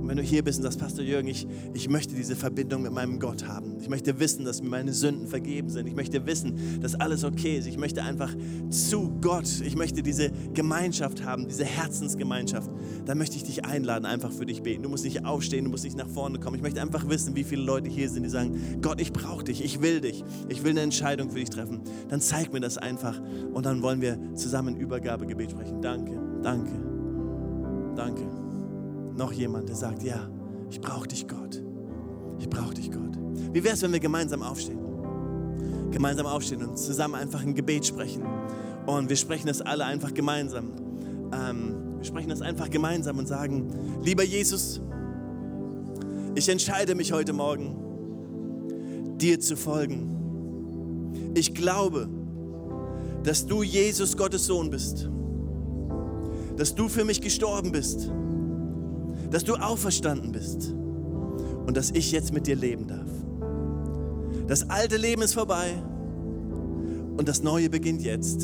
[0.00, 2.92] Und wenn du hier bist und sagst, Pastor Jürgen, ich, ich möchte diese Verbindung mit
[2.92, 3.76] meinem Gott haben.
[3.80, 5.86] Ich möchte wissen, dass mir meine Sünden vergeben sind.
[5.86, 7.66] Ich möchte wissen, dass alles okay ist.
[7.66, 8.34] Ich möchte einfach
[8.70, 12.70] zu Gott, ich möchte diese Gemeinschaft haben, diese Herzensgemeinschaft.
[13.04, 14.82] Dann möchte ich dich einladen, einfach für dich beten.
[14.82, 16.56] Du musst nicht aufstehen, du musst nicht nach vorne kommen.
[16.56, 19.62] Ich möchte einfach wissen, wie viele Leute hier sind, die sagen, Gott, ich brauche dich,
[19.62, 20.24] ich will dich.
[20.48, 21.82] Ich will eine Entscheidung für dich treffen.
[22.08, 23.20] Dann zeig mir das einfach
[23.52, 25.82] und dann wollen wir zusammen Übergabegebet sprechen.
[25.82, 26.89] Danke, danke,
[28.01, 28.22] danke
[29.14, 30.28] noch jemand, der sagt, ja,
[30.70, 31.62] ich brauche dich, Gott.
[32.38, 33.18] Ich brauche dich, Gott.
[33.53, 34.78] Wie wäre es, wenn wir gemeinsam aufstehen?
[35.90, 38.22] Gemeinsam aufstehen und zusammen einfach ein Gebet sprechen.
[38.86, 40.72] Und wir sprechen das alle einfach gemeinsam.
[41.32, 43.68] Ähm, wir sprechen das einfach gemeinsam und sagen,
[44.03, 44.80] lieber Jesus,
[46.34, 51.32] ich entscheide mich heute Morgen, dir zu folgen.
[51.34, 52.09] Ich glaube,
[53.22, 55.11] dass du Jesus Gottes Sohn bist.
[56.61, 58.11] Dass du für mich gestorben bist.
[59.30, 60.74] Dass du auferstanden bist.
[61.64, 63.08] Und dass ich jetzt mit dir leben darf.
[64.46, 65.70] Das alte Leben ist vorbei
[67.16, 68.42] und das neue beginnt jetzt.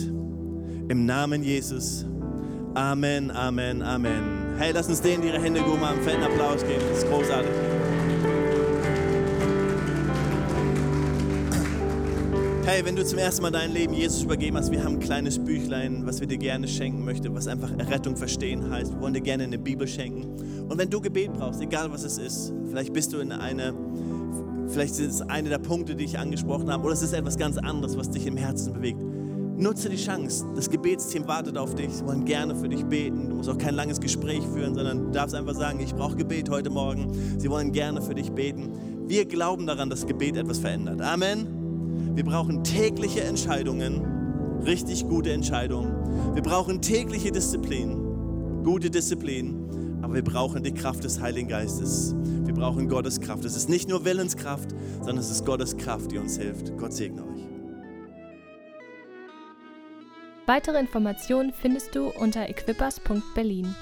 [0.89, 2.07] Im Namen Jesus.
[2.73, 4.55] Amen, Amen, Amen.
[4.57, 6.85] Hey, lass uns denen ihre Hände gut machen, einen fetten Applaus geben.
[6.89, 7.51] Das ist großartig.
[12.67, 15.39] Hey, wenn du zum ersten Mal dein Leben Jesus übergeben hast, wir haben ein kleines
[15.39, 18.93] Büchlein, was wir dir gerne schenken möchten, was einfach Errettung verstehen heißt.
[18.93, 20.25] Wir wollen dir gerne eine Bibel schenken.
[20.69, 23.73] Und wenn du Gebet brauchst, egal was es ist, vielleicht bist du in eine,
[24.67, 27.57] vielleicht ist es eine der Punkte, die ich angesprochen habe, oder es ist etwas ganz
[27.57, 28.99] anderes, was dich im Herzen bewegt.
[29.57, 30.45] Nutze die Chance.
[30.57, 31.93] Das Gebetsteam wartet auf dich.
[31.93, 33.29] Sie wollen gerne für dich beten.
[33.29, 36.51] Du musst auch kein langes Gespräch führen, sondern du darfst einfach sagen, ich brauche Gebet
[36.51, 37.13] heute Morgen.
[37.39, 39.07] Sie wollen gerne für dich beten.
[39.07, 41.01] Wir glauben daran, dass Gebet etwas verändert.
[41.01, 41.56] Amen.
[42.17, 46.35] Wir brauchen tägliche Entscheidungen, richtig gute Entscheidungen.
[46.35, 52.15] Wir brauchen tägliche Disziplin, gute Disziplin, aber wir brauchen die Kraft des Heiligen Geistes.
[52.17, 53.45] Wir brauchen Gottes Kraft.
[53.45, 56.75] Es ist nicht nur Willenskraft, sondern es ist Gottes Kraft, die uns hilft.
[56.79, 57.43] Gott segne euch.
[60.47, 63.75] Weitere Informationen findest du unter equippers.berlin.